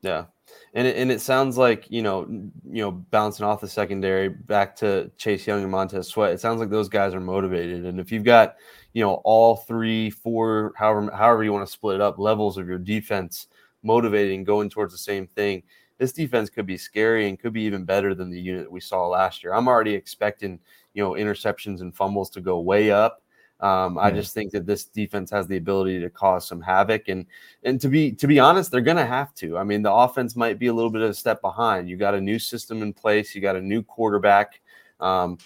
Yeah, 0.03 0.25
and 0.75 0.87
it, 0.87 0.97
and 0.97 1.12
it 1.12 1.21
sounds 1.21 1.57
like 1.57 1.90
you 1.90 2.03
know 2.03 2.27
you 2.29 2.83
know 2.83 2.90
bouncing 2.90 3.47
off 3.47 3.61
the 3.61 3.68
secondary 3.68 4.29
back 4.29 4.75
to 4.77 5.11
Chase 5.16 5.47
Young 5.47 5.62
and 5.62 5.71
Montez 5.71 6.09
Sweat. 6.09 6.33
It 6.33 6.40
sounds 6.40 6.61
like 6.61 6.71
those 6.71 6.88
guys 6.88 7.14
are 7.14 7.21
motivated, 7.21 7.87
and 7.87 8.01
if 8.01 8.11
you've 8.11 8.25
got 8.25 8.57
you 8.92 9.03
know 9.03 9.21
all 9.25 9.57
three, 9.57 10.11
four, 10.11 10.73
however 10.77 11.11
however 11.12 11.45
you 11.45 11.53
want 11.53 11.66
to 11.66 11.73
split 11.73 11.97
it 11.97 12.01
up, 12.01 12.18
levels 12.18 12.59
of 12.59 12.66
your 12.66 12.79
defense 12.79 13.47
motivating, 13.83 14.45
going 14.45 14.71
towards 14.71 14.92
the 14.92 14.99
same 14.99 15.27
thing. 15.27 15.62
This 16.03 16.12
defense 16.12 16.51
could 16.51 16.67
be 16.67 16.77
scary 16.77 17.29
and 17.29 17.38
could 17.38 17.53
be 17.53 17.62
even 17.62 17.85
better 17.85 18.12
than 18.12 18.29
the 18.29 18.41
unit 18.41 18.69
we 18.69 18.81
saw 18.81 19.07
last 19.07 19.45
year. 19.45 19.55
I'm 19.55 19.69
already 19.69 19.95
expecting 19.95 20.59
you 20.95 21.05
know 21.05 21.12
interceptions 21.12 21.81
and 21.81 21.95
fumbles 21.95 22.29
to 22.31 22.41
go 22.41 22.59
way 22.59 22.91
up. 22.91 23.23
Um, 23.61 23.97
I 23.97 24.11
just 24.11 24.35
think 24.35 24.51
that 24.51 24.67
this 24.67 24.87
defense 24.87 25.31
has 25.31 25.47
the 25.47 25.59
ability 25.59 26.01
to 26.01 26.11
cause 26.11 26.49
some 26.49 26.61
havoc, 26.61 27.07
and 27.07 27.25
and 27.62 27.81
to 27.81 27.88
be 27.88 28.11
to 28.11 28.27
be 28.27 28.41
honest, 28.41 28.73
they're 28.73 28.81
going 28.81 28.97
to 28.97 29.07
have 29.07 29.33
to. 29.35 29.57
I 29.57 29.62
mean, 29.62 29.81
the 29.81 29.93
offense 29.93 30.35
might 30.35 30.59
be 30.59 30.67
a 30.67 30.75
little 30.75 30.91
bit 30.91 31.03
of 31.03 31.11
a 31.11 31.15
step 31.15 31.41
behind. 31.41 31.88
You 31.88 31.97
got 31.97 32.17
a 32.17 32.21
new 32.21 32.41
system 32.41 32.83
in 32.83 32.93
place. 32.93 33.33
You 33.33 33.41
got 33.41 33.55
a 33.55 33.62
new 33.62 33.85
quarterback. 33.85 34.61
Um, 34.99 35.38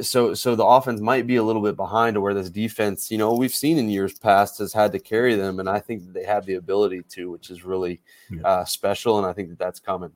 so 0.00 0.32
so 0.34 0.54
the 0.54 0.64
offense 0.64 1.00
might 1.00 1.26
be 1.26 1.36
a 1.36 1.42
little 1.42 1.62
bit 1.62 1.76
behind 1.76 2.14
to 2.14 2.20
where 2.20 2.32
this 2.34 2.48
defense, 2.50 3.10
you 3.10 3.18
know, 3.18 3.34
we've 3.34 3.54
seen 3.54 3.78
in 3.78 3.88
years 3.90 4.18
past 4.18 4.58
has 4.58 4.72
had 4.72 4.90
to 4.92 4.98
carry 4.98 5.34
them, 5.34 5.60
and 5.60 5.68
I 5.68 5.80
think 5.80 6.04
that 6.06 6.14
they 6.14 6.24
have 6.24 6.46
the 6.46 6.54
ability 6.54 7.02
to, 7.10 7.30
which 7.30 7.50
is 7.50 7.64
really 7.64 8.00
Yeah. 8.30 8.42
uh, 8.42 8.64
special, 8.64 9.18
and 9.18 9.26
I 9.26 9.32
think 9.32 9.50
that 9.50 9.58
that's 9.58 9.78
coming. 9.80 10.12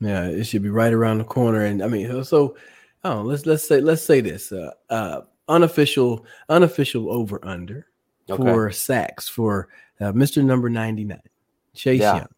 Yeah, 0.00 0.26
it 0.26 0.44
should 0.44 0.62
be 0.62 0.68
right 0.70 0.92
around 0.92 1.18
the 1.18 1.24
corner. 1.24 1.64
And 1.64 1.82
I 1.82 1.88
mean, 1.88 2.24
so 2.24 2.56
oh, 3.04 3.22
let's 3.22 3.46
let's 3.46 3.66
say 3.66 3.80
let's 3.80 4.02
say 4.02 4.20
this 4.20 4.52
uh, 4.52 4.72
uh, 4.90 5.22
unofficial 5.48 6.24
unofficial 6.48 7.10
over 7.12 7.38
under 7.44 7.86
Okay. 8.28 8.42
for 8.42 8.70
sacks 8.70 9.28
for 9.28 9.68
uh, 10.00 10.12
Mr. 10.12 10.44
Number 10.44 10.70
99, 10.70 11.18
Chase 11.74 12.00
Yeah. 12.00 12.16
Young. 12.16 12.28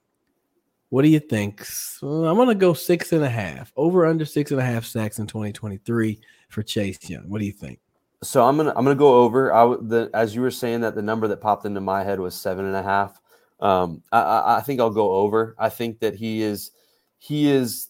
What 0.92 1.04
do 1.04 1.08
you 1.08 1.20
think? 1.20 1.64
So 1.64 2.26
I'm 2.26 2.36
gonna 2.36 2.54
go 2.54 2.74
six 2.74 3.12
and 3.12 3.24
a 3.24 3.28
half, 3.30 3.72
over 3.76 4.04
under 4.04 4.26
six 4.26 4.50
and 4.50 4.60
a 4.60 4.62
half 4.62 4.84
sacks 4.84 5.18
in 5.18 5.26
2023 5.26 6.20
for 6.50 6.62
Chase 6.62 7.08
Young. 7.08 7.30
What 7.30 7.38
do 7.38 7.46
you 7.46 7.52
think? 7.52 7.80
So 8.22 8.44
I'm 8.44 8.58
gonna 8.58 8.74
I'm 8.76 8.84
gonna 8.84 8.94
go 8.94 9.14
over. 9.22 9.54
I 9.54 9.64
the 9.80 10.10
as 10.12 10.34
you 10.34 10.42
were 10.42 10.50
saying 10.50 10.82
that 10.82 10.94
the 10.94 11.00
number 11.00 11.26
that 11.28 11.40
popped 11.40 11.64
into 11.64 11.80
my 11.80 12.04
head 12.04 12.20
was 12.20 12.34
seven 12.34 12.66
and 12.66 12.76
a 12.76 12.82
half. 12.82 13.18
Um, 13.60 14.02
I, 14.12 14.20
I, 14.20 14.56
I 14.58 14.60
think 14.60 14.80
I'll 14.80 14.90
go 14.90 15.12
over. 15.12 15.56
I 15.58 15.70
think 15.70 15.98
that 16.00 16.14
he 16.14 16.42
is 16.42 16.72
he 17.16 17.50
is 17.50 17.88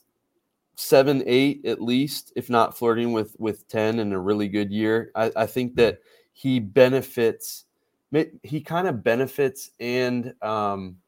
seven 0.76 1.24
eight 1.26 1.66
at 1.66 1.82
least, 1.82 2.32
if 2.36 2.48
not 2.48 2.78
flirting 2.78 3.12
with 3.12 3.34
with 3.40 3.66
ten 3.66 3.98
in 3.98 4.12
a 4.12 4.20
really 4.20 4.46
good 4.46 4.70
year. 4.70 5.10
I, 5.16 5.32
I 5.34 5.46
think 5.46 5.74
that 5.74 5.98
he 6.32 6.60
benefits. 6.60 7.64
He 8.44 8.60
kind 8.60 8.86
of 8.86 9.02
benefits 9.02 9.70
and 9.80 10.34
um, 10.40 10.98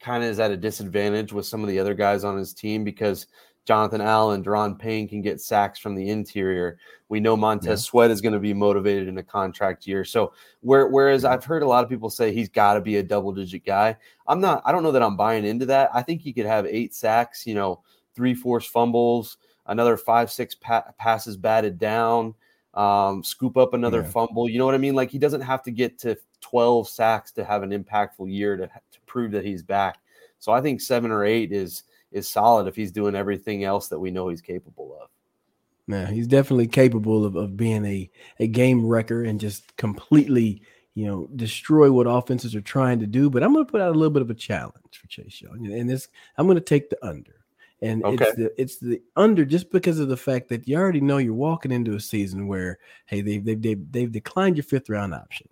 kind 0.00 0.22
of 0.24 0.30
is 0.30 0.40
at 0.40 0.50
a 0.50 0.56
disadvantage 0.56 1.32
with 1.32 1.46
some 1.46 1.62
of 1.62 1.68
the 1.68 1.78
other 1.78 1.94
guys 1.94 2.24
on 2.24 2.36
his 2.36 2.52
team 2.54 2.84
because 2.84 3.26
Jonathan 3.64 4.00
Allen, 4.00 4.42
Daron 4.42 4.78
Payne 4.78 5.06
can 5.06 5.20
get 5.20 5.40
sacks 5.42 5.78
from 5.78 5.94
the 5.94 6.08
interior. 6.08 6.78
We 7.10 7.20
know 7.20 7.36
Montez 7.36 7.66
Yeah. 7.68 7.74
Sweat 7.76 8.10
is 8.10 8.22
going 8.22 8.32
to 8.32 8.38
be 8.38 8.54
motivated 8.54 9.08
in 9.08 9.18
a 9.18 9.22
contract 9.22 9.86
year. 9.86 10.04
So 10.04 10.32
where, 10.60 10.88
whereas 10.88 11.24
I've 11.26 11.44
heard 11.44 11.62
a 11.62 11.66
lot 11.66 11.84
of 11.84 11.90
people 11.90 12.08
say 12.08 12.32
he's 12.32 12.48
got 12.48 12.74
to 12.74 12.80
be 12.80 12.96
a 12.96 13.02
double 13.02 13.30
digit 13.32 13.66
guy, 13.66 13.96
I'm 14.26 14.40
not. 14.40 14.62
I 14.64 14.72
don't 14.72 14.82
know 14.82 14.92
that 14.92 15.02
I'm 15.02 15.16
buying 15.16 15.44
into 15.44 15.66
that. 15.66 15.90
I 15.92 16.00
think 16.02 16.22
he 16.22 16.32
could 16.32 16.46
have 16.46 16.64
eight 16.64 16.94
sacks, 16.94 17.46
you 17.46 17.54
know, 17.54 17.82
three 18.14 18.32
forced 18.34 18.70
fumbles, 18.70 19.36
another 19.66 19.98
five 19.98 20.30
six 20.32 20.54
pa- 20.54 20.90
passes 20.96 21.36
batted 21.36 21.78
down, 21.78 22.34
um, 22.72 23.22
scoop 23.22 23.58
up 23.58 23.74
another 23.74 24.00
Yeah. 24.00 24.08
fumble. 24.08 24.48
You 24.48 24.58
know 24.58 24.64
what 24.64 24.74
I 24.74 24.78
mean? 24.78 24.94
Like 24.94 25.10
he 25.10 25.18
doesn't 25.18 25.42
have 25.42 25.62
to 25.64 25.70
get 25.70 25.98
to 25.98 26.16
12 26.40 26.88
sacks 26.88 27.32
to 27.32 27.44
have 27.44 27.62
an 27.62 27.70
impactful 27.70 28.32
year 28.32 28.56
to 28.56 28.70
to 28.87 28.87
prove 29.08 29.32
that 29.32 29.44
he's 29.44 29.62
back. 29.62 29.98
So 30.38 30.52
I 30.52 30.60
think 30.60 30.80
seven 30.80 31.10
or 31.10 31.24
eight 31.24 31.52
is 31.52 31.82
is 32.12 32.28
solid 32.28 32.66
if 32.68 32.76
he's 32.76 32.92
doing 32.92 33.14
everything 33.14 33.64
else 33.64 33.88
that 33.88 33.98
we 33.98 34.10
know 34.10 34.28
he's 34.28 34.40
capable 34.40 34.96
of. 35.00 35.08
Yeah, 35.86 36.06
he's 36.10 36.26
definitely 36.26 36.66
capable 36.66 37.24
of, 37.24 37.34
of 37.34 37.56
being 37.56 37.84
a, 37.84 38.10
a 38.38 38.46
game 38.46 38.86
wrecker 38.86 39.24
and 39.24 39.40
just 39.40 39.74
completely, 39.76 40.62
you 40.94 41.06
know, 41.06 41.28
destroy 41.34 41.90
what 41.90 42.06
offenses 42.06 42.54
are 42.54 42.60
trying 42.60 43.00
to 43.00 43.06
do. 43.06 43.30
But 43.30 43.42
I'm 43.42 43.54
going 43.54 43.64
to 43.64 43.70
put 43.70 43.80
out 43.80 43.94
a 43.94 43.98
little 43.98 44.12
bit 44.12 44.22
of 44.22 44.30
a 44.30 44.34
challenge 44.34 44.98
for 45.00 45.06
Chase 45.08 45.40
Young, 45.40 45.66
and 45.72 45.88
this 45.88 46.08
I'm 46.36 46.46
going 46.46 46.56
to 46.58 46.62
take 46.64 46.90
the 46.90 47.04
under, 47.06 47.36
and 47.80 48.04
Okay. 48.04 48.24
it's 48.26 48.36
the 48.36 48.60
it's 48.60 48.78
the 48.78 49.02
under 49.16 49.44
just 49.46 49.70
because 49.70 49.98
of 49.98 50.08
the 50.08 50.16
fact 50.16 50.48
that 50.50 50.68
you 50.68 50.76
already 50.76 51.00
know 51.00 51.18
you're 51.18 51.32
walking 51.34 51.72
into 51.72 51.94
a 51.94 52.00
season 52.00 52.46
where 52.48 52.78
hey 53.06 53.22
they've 53.22 53.44
they've 53.44 53.60
they've, 53.60 53.92
they've 53.92 54.12
declined 54.12 54.56
your 54.56 54.64
fifth 54.64 54.90
round 54.90 55.14
option. 55.14 55.48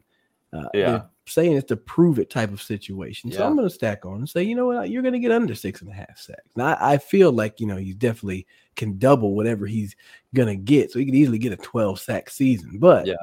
Uh, 0.53 0.69
Yeah. 0.75 1.03
Saying 1.29 1.57
it's 1.57 1.67
to 1.69 1.77
prove 1.77 2.19
it 2.19 2.31
type 2.31 2.53
of 2.53 2.63
situation. 2.63 3.33
So 3.33 3.41
Yeah. 3.41 3.47
I'm 3.47 3.57
going 3.57 3.69
to 3.69 3.75
stack 3.75 4.07
on 4.07 4.19
and 4.19 4.29
say, 4.29 4.43
you 4.45 4.55
know 4.55 4.67
what, 4.67 4.91
you're 4.91 5.03
going 5.03 5.13
to 5.15 5.19
get 5.19 5.33
under 5.33 5.55
six 5.55 5.81
and 5.83 5.91
a 5.91 5.95
half 5.95 6.19
sacks. 6.19 6.51
Now 6.57 6.75
I, 6.75 6.93
I 6.95 6.99
feel 6.99 7.33
like 7.33 7.59
you 7.61 7.67
know 7.67 7.77
he 7.77 7.93
definitely 7.93 8.47
can 8.77 8.99
double 8.99 9.35
whatever 9.35 9.67
he's 9.67 9.97
gonna 10.35 10.55
get. 10.55 10.93
So 10.93 10.99
he 10.99 11.05
could 11.07 11.15
easily 11.15 11.39
get 11.39 11.53
a 11.53 11.57
12 11.57 11.99
sack 11.99 12.29
season. 12.31 12.79
But 12.79 13.07
Yeah. 13.07 13.15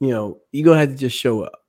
you 0.00 0.08
know, 0.08 0.38
you're 0.52 0.64
gonna 0.64 0.78
have 0.80 0.90
to 0.90 0.94
just 0.96 1.16
show 1.16 1.42
up. 1.42 1.64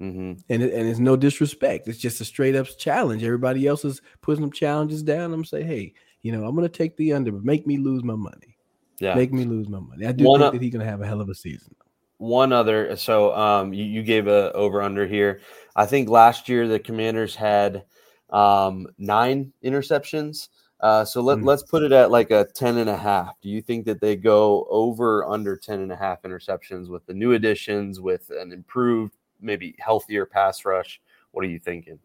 Mm-hmm. 0.00 0.32
And 0.48 0.62
it, 0.62 0.72
and 0.74 0.88
it's 0.88 0.98
no 0.98 1.14
disrespect. 1.16 1.86
It's 1.86 1.98
just 1.98 2.20
a 2.20 2.24
straight 2.24 2.56
up 2.56 2.66
challenge. 2.78 3.22
Everybody 3.22 3.66
else 3.66 3.84
is 3.84 4.00
putting 4.22 4.42
some 4.42 4.52
challenges 4.52 5.02
down. 5.02 5.32
I'm 5.32 5.44
say, 5.44 5.62
hey, 5.62 5.92
you 6.22 6.32
know, 6.32 6.44
I'm 6.46 6.54
gonna 6.54 6.68
take 6.68 6.96
the 6.96 7.12
under, 7.12 7.32
but 7.32 7.44
make 7.44 7.66
me 7.66 7.76
lose 7.78 8.02
my 8.02 8.14
money. 8.16 8.56
Yeah. 8.98 9.14
Make 9.14 9.32
me 9.32 9.44
lose 9.44 9.68
my 9.68 9.78
money. 9.80 10.06
I 10.06 10.12
do 10.12 10.24
One 10.24 10.40
think 10.40 10.46
up- 10.48 10.52
that 10.54 10.62
he's 10.62 10.72
gonna 10.72 10.84
have 10.84 11.00
a 11.02 11.06
hell 11.06 11.20
of 11.20 11.28
a 11.28 11.34
season. 11.34 11.74
One 12.20 12.52
other, 12.52 12.94
so 12.96 13.34
um, 13.34 13.72
you, 13.72 13.82
you 13.82 14.02
gave 14.02 14.26
a 14.26 14.52
over 14.52 14.82
under 14.82 15.06
here. 15.06 15.40
I 15.74 15.86
think 15.86 16.10
last 16.10 16.50
year 16.50 16.68
the 16.68 16.78
Commanders 16.78 17.34
had 17.34 17.84
um, 18.28 18.86
nine 18.98 19.54
interceptions. 19.64 20.48
Uh, 20.80 21.02
so 21.02 21.22
let, 21.22 21.38
Mhm. 21.38 21.46
let's 21.46 21.62
put 21.62 21.82
it 21.82 21.92
at 21.92 22.10
like 22.10 22.30
a 22.30 22.44
10 22.54 22.76
and 22.76 22.90
a 22.90 22.96
half. 22.96 23.40
Do 23.40 23.48
you 23.48 23.62
think 23.62 23.86
that 23.86 24.02
they 24.02 24.16
go 24.16 24.66
over 24.68 25.24
under 25.24 25.56
10 25.56 25.80
and 25.80 25.90
a 25.92 25.96
half 25.96 26.20
interceptions 26.20 26.90
with 26.90 27.06
the 27.06 27.14
new 27.14 27.32
additions, 27.32 28.00
with 28.00 28.28
an 28.28 28.52
improved, 28.52 29.16
maybe 29.40 29.74
healthier 29.78 30.26
pass 30.26 30.66
rush? 30.66 31.00
What 31.30 31.42
are 31.46 31.48
you 31.48 31.58
thinking? 31.58 31.98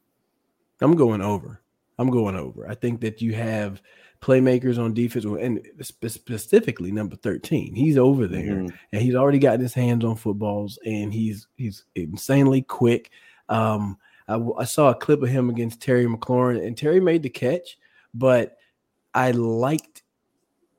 I'm 0.79 0.95
going 0.95 1.19
over. 1.21 1.59
I'm 1.99 2.09
going 2.09 2.37
over. 2.37 2.69
I 2.69 2.75
think 2.75 3.01
that 3.01 3.21
you 3.21 3.33
have 3.33 3.81
playmakers 4.25 4.79
on 4.83 4.93
defense, 4.93 5.23
and 5.25 5.61
specifically 5.81 6.91
number 6.91 7.15
13. 7.15 7.75
He's 7.75 7.97
over 7.97 8.25
there, 8.27 8.55
Mhm. 8.63 8.73
and 8.91 9.01
he's 9.01 9.13
already 9.15 9.37
gotten 9.37 9.61
his 9.61 9.75
hands 9.75 10.03
on 10.03 10.15
footballs, 10.15 10.79
and 10.85 11.13
he's 11.13 11.47
he's 11.57 11.85
insanely 11.93 12.63
quick. 12.63 13.11
Um, 13.49 13.97
I, 14.27 14.39
I 14.57 14.63
saw 14.63 14.89
a 14.89 14.95
clip 14.95 15.21
of 15.21 15.29
him 15.29 15.51
against 15.51 15.79
Terry 15.81 16.05
McLaurin, 16.05 16.65
and 16.65 16.75
Terry 16.75 16.99
made 16.99 17.21
the 17.21 17.29
catch, 17.29 17.77
but 18.13 18.57
I 19.13 19.29
liked 19.31 20.01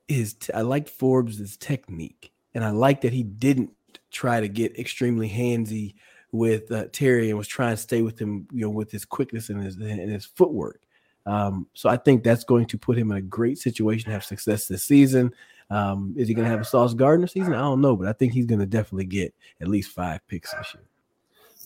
his 0.09 0.35
I 0.53 0.61
liked 0.61 0.89
Forbes's 0.89 1.55
technique, 1.55 2.33
and 2.53 2.65
I 2.65 2.71
liked 2.71 3.03
that 3.03 3.13
he 3.13 3.23
didn't 3.23 3.71
try 4.11 4.41
to 4.41 4.47
get 4.49 4.77
extremely 4.77 5.29
handsy 5.29 5.95
with 6.33 6.69
uh, 6.71 6.87
Terry 6.91 7.29
and 7.29 7.37
was 7.37 7.47
trying 7.47 7.75
to 7.75 7.81
stay 7.81 8.01
with 8.01 8.19
him, 8.19 8.47
you 8.51 8.61
know, 8.61 8.69
with 8.69 8.91
his 8.91 9.05
quickness 9.05 9.49
and 9.49 9.63
his 9.63 9.77
and 9.77 10.11
his 10.11 10.25
footwork. 10.25 10.81
Um, 11.27 11.67
so 11.73 11.89
I 11.89 11.97
think 11.97 12.23
that's 12.23 12.45
going 12.45 12.65
to 12.67 12.77
put 12.77 12.97
him 12.97 13.11
in 13.11 13.17
a 13.17 13.21
great 13.21 13.57
situation 13.57 14.05
to 14.05 14.13
have 14.13 14.23
success 14.23 14.67
this 14.67 14.83
season. 14.83 15.33
Um, 15.69 16.15
is 16.17 16.29
he 16.29 16.33
going 16.33 16.45
to 16.45 16.51
have 16.51 16.61
a 16.61 16.65
Sauce 16.65 16.93
Gardner 16.93 17.27
season? 17.27 17.53
I 17.53 17.59
don't 17.59 17.81
know, 17.81 17.97
but 17.97 18.07
I 18.07 18.13
think 18.13 18.31
he's 18.33 18.45
going 18.45 18.59
to 18.59 18.65
definitely 18.65 19.05
get 19.05 19.35
at 19.59 19.67
least 19.67 19.91
five 19.91 20.25
picks 20.27 20.53
this 20.53 20.73
year. 20.73 20.83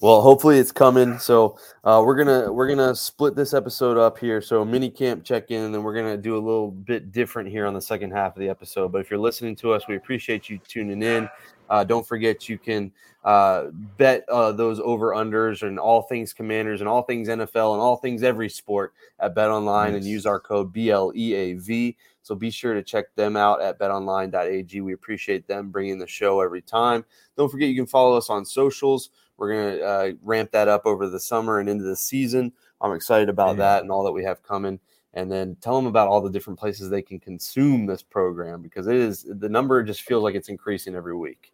Well, 0.02 0.22
hopefully 0.22 0.58
it's 0.58 0.72
coming. 0.72 1.20
So 1.20 1.60
uh, 1.84 2.02
we're 2.04 2.16
gonna 2.16 2.52
we're 2.52 2.68
gonna 2.68 2.96
split 2.96 3.36
this 3.36 3.54
episode 3.54 4.00
up 4.00 4.18
here. 4.18 4.42
So 4.42 4.66
mini 4.66 4.90
camp 4.90 5.24
check 5.24 5.52
in, 5.52 5.62
and 5.62 5.72
then 5.72 5.84
we're 5.84 5.94
gonna 5.94 6.18
do 6.18 6.36
a 6.36 6.42
little 6.42 6.72
bit 6.72 7.12
different 7.12 7.50
here 7.50 7.68
on 7.68 7.76
the 7.76 7.82
second 7.82 8.10
half 8.10 8.36
of 8.36 8.40
the 8.40 8.50
episode. 8.50 8.92
But 8.92 9.02
if 9.02 9.12
you're 9.12 9.20
listening 9.20 9.56
to 9.58 9.74
us, 9.74 9.88
we 9.88 9.96
appreciate 9.96 10.50
you 10.50 10.60
tuning 10.68 11.04
in. 11.04 11.30
Uh, 11.70 11.84
don't 11.84 12.06
forget 12.06 12.50
you 12.50 12.58
can 12.58 12.92
uh, 13.24 13.66
bet 13.98 14.28
uh, 14.28 14.52
those 14.52 14.80
over 14.80 15.12
unders 15.12 15.62
and 15.62 15.80
all 15.80 16.02
things 16.02 16.34
Commanders 16.34 16.82
and 16.82 16.90
all 16.90 17.04
things 17.04 17.28
NFL 17.28 17.74
and 17.74 17.82
all 17.82 17.98
things 17.98 18.24
every 18.24 18.50
sport 18.50 18.94
at 19.20 19.36
Bet 19.36 19.52
Online 19.52 19.94
and 19.94 20.04
use 20.04 20.26
our 20.26 20.40
code 20.40 20.74
BLEAV. 20.74 21.96
So 22.24 22.34
be 22.34 22.50
sure 22.50 22.74
to 22.74 22.82
check 22.82 23.14
them 23.16 23.38
out 23.38 23.62
at 23.62 23.80
betonline.ag. 23.80 24.82
We 24.82 24.94
appreciate 24.94 25.48
them 25.48 25.70
bringing 25.70 26.00
the 26.00 26.08
show 26.08 26.42
every 26.42 26.62
time. 26.62 27.06
Don't 27.38 27.50
forget 27.50 27.70
you 27.70 27.76
can 27.76 27.86
follow 27.86 28.18
us 28.18 28.32
on 28.32 28.46
socials. 28.46 29.12
We're 29.42 29.54
going 29.54 29.78
to 29.80 29.84
uh, 29.84 30.12
ramp 30.22 30.52
that 30.52 30.68
up 30.68 30.86
over 30.86 31.10
the 31.10 31.20
summer 31.20 31.60
and 31.60 31.68
into 31.68 31.84
the 31.84 31.96
season. 31.96 32.54
I'm 32.80 32.94
excited 32.94 33.28
about 33.28 33.56
Yeah. 33.58 33.64
that 33.64 33.82
and 33.82 33.92
all 33.92 34.04
that 34.04 34.12
we 34.12 34.24
have 34.24 34.44
coming. 34.44 34.80
And 35.16 35.32
then 35.32 35.58
tell 35.62 35.76
them 35.76 35.88
about 35.88 36.08
all 36.08 36.22
the 36.22 36.30
different 36.30 36.60
places 36.60 36.92
they 36.92 37.02
can 37.02 37.20
consume 37.20 37.88
this 37.88 38.04
program 38.04 38.62
because 38.62 38.86
it 38.86 38.98
is 38.98 39.26
the 39.28 39.50
number 39.50 39.82
just 39.82 40.04
feels 40.04 40.22
like 40.22 40.36
it's 40.36 40.48
increasing 40.48 40.94
every 40.94 41.16
week. 41.16 41.54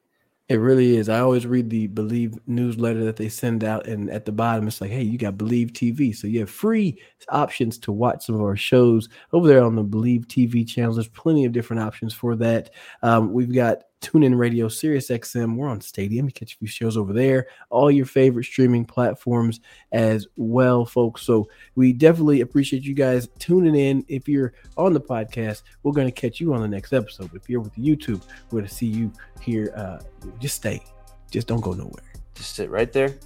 It 0.50 0.58
really 0.58 0.98
is. 0.98 1.08
I 1.08 1.20
always 1.22 1.46
read 1.48 1.70
the 1.70 1.88
Bleav 1.88 2.38
newsletter 2.46 3.04
that 3.06 3.16
they 3.16 3.30
send 3.30 3.64
out, 3.64 3.88
and 3.88 4.10
at 4.10 4.26
the 4.26 4.32
bottom 4.32 4.68
it's 4.68 4.80
like, 4.82 4.92
"Hey, 4.92 5.04
you 5.04 5.18
got 5.18 5.36
Bleav 5.38 5.72
TV, 5.72 6.14
so 6.14 6.28
you 6.28 6.40
have 6.42 6.50
free 6.50 7.02
options 7.30 7.78
to 7.80 7.92
watch 7.94 8.26
some 8.26 8.36
of 8.36 8.42
our 8.42 8.56
shows 8.58 9.10
over 9.34 9.48
there 9.48 9.64
on 9.64 9.76
the 9.76 9.84
Bleav 9.84 10.26
TV 10.28 10.66
channels. 10.66 10.96
There's 10.98 11.08
plenty 11.10 11.46
of 11.46 11.52
different 11.52 11.82
options 11.82 12.14
for 12.14 12.36
that. 12.38 12.70
Um, 13.02 13.34
we've 13.34 13.54
got 13.54 13.84
TuneIn 14.02 14.38
Radio, 14.38 14.68
Sirius 14.68 15.10
XM. 15.10 15.56
We're 15.56 15.68
on 15.68 15.82
Stadium. 15.82 16.26
You 16.28 16.32
catch 16.32 16.54
a 16.54 16.58
few 16.58 16.68
shows 16.68 16.98
over 16.98 17.14
there. 17.14 17.48
All 17.70 17.90
your 17.90 18.06
favorite 18.06 18.46
streaming 18.46 18.86
platforms 18.86 19.60
as 19.92 20.28
well, 20.36 20.86
folks. 20.86 21.24
So 21.24 21.50
we 21.76 21.94
definitely 21.94 22.42
appreciate 22.42 22.84
you 22.84 22.94
guys 22.94 23.28
tuning 23.40 23.76
in. 23.76 24.06
If 24.08 24.28
you're 24.28 24.54
on 24.78 24.94
the 24.94 25.02
podcast, 25.02 25.64
we're 25.84 25.94
going 25.94 26.08
to 26.08 26.12
catch 26.12 26.40
you 26.40 26.54
on 26.54 26.62
the 26.62 26.68
next 26.68 26.94
episode. 26.94 27.32
If 27.34 27.50
you're 27.50 27.62
with 27.62 27.76
YouTube, 27.76 28.22
we're 28.52 28.60
going 28.60 28.68
to 28.68 28.74
see 28.74 28.88
you 28.88 29.12
here. 29.42 29.74
Uh, 29.76 30.00
just 30.40 30.56
stay. 30.56 30.84
Just 31.32 31.48
don't 31.48 31.62
go 31.62 31.74
nowhere. 31.74 32.04
Just 32.36 32.56
sit 32.56 32.70
right 32.70 32.92
there. 32.92 33.18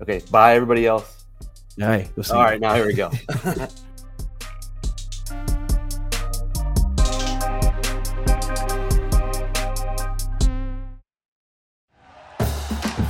Okay, 0.00 0.20
bye 0.30 0.54
everybody 0.54 0.86
else. 0.86 1.24
All 1.80 1.88
right. 1.88 2.08
We'll 2.16 2.24
see 2.24 2.34
All 2.34 2.42
right, 2.42 2.60
now 2.60 2.74
here 2.74 2.86
we 2.86 2.94
go. 2.94 3.10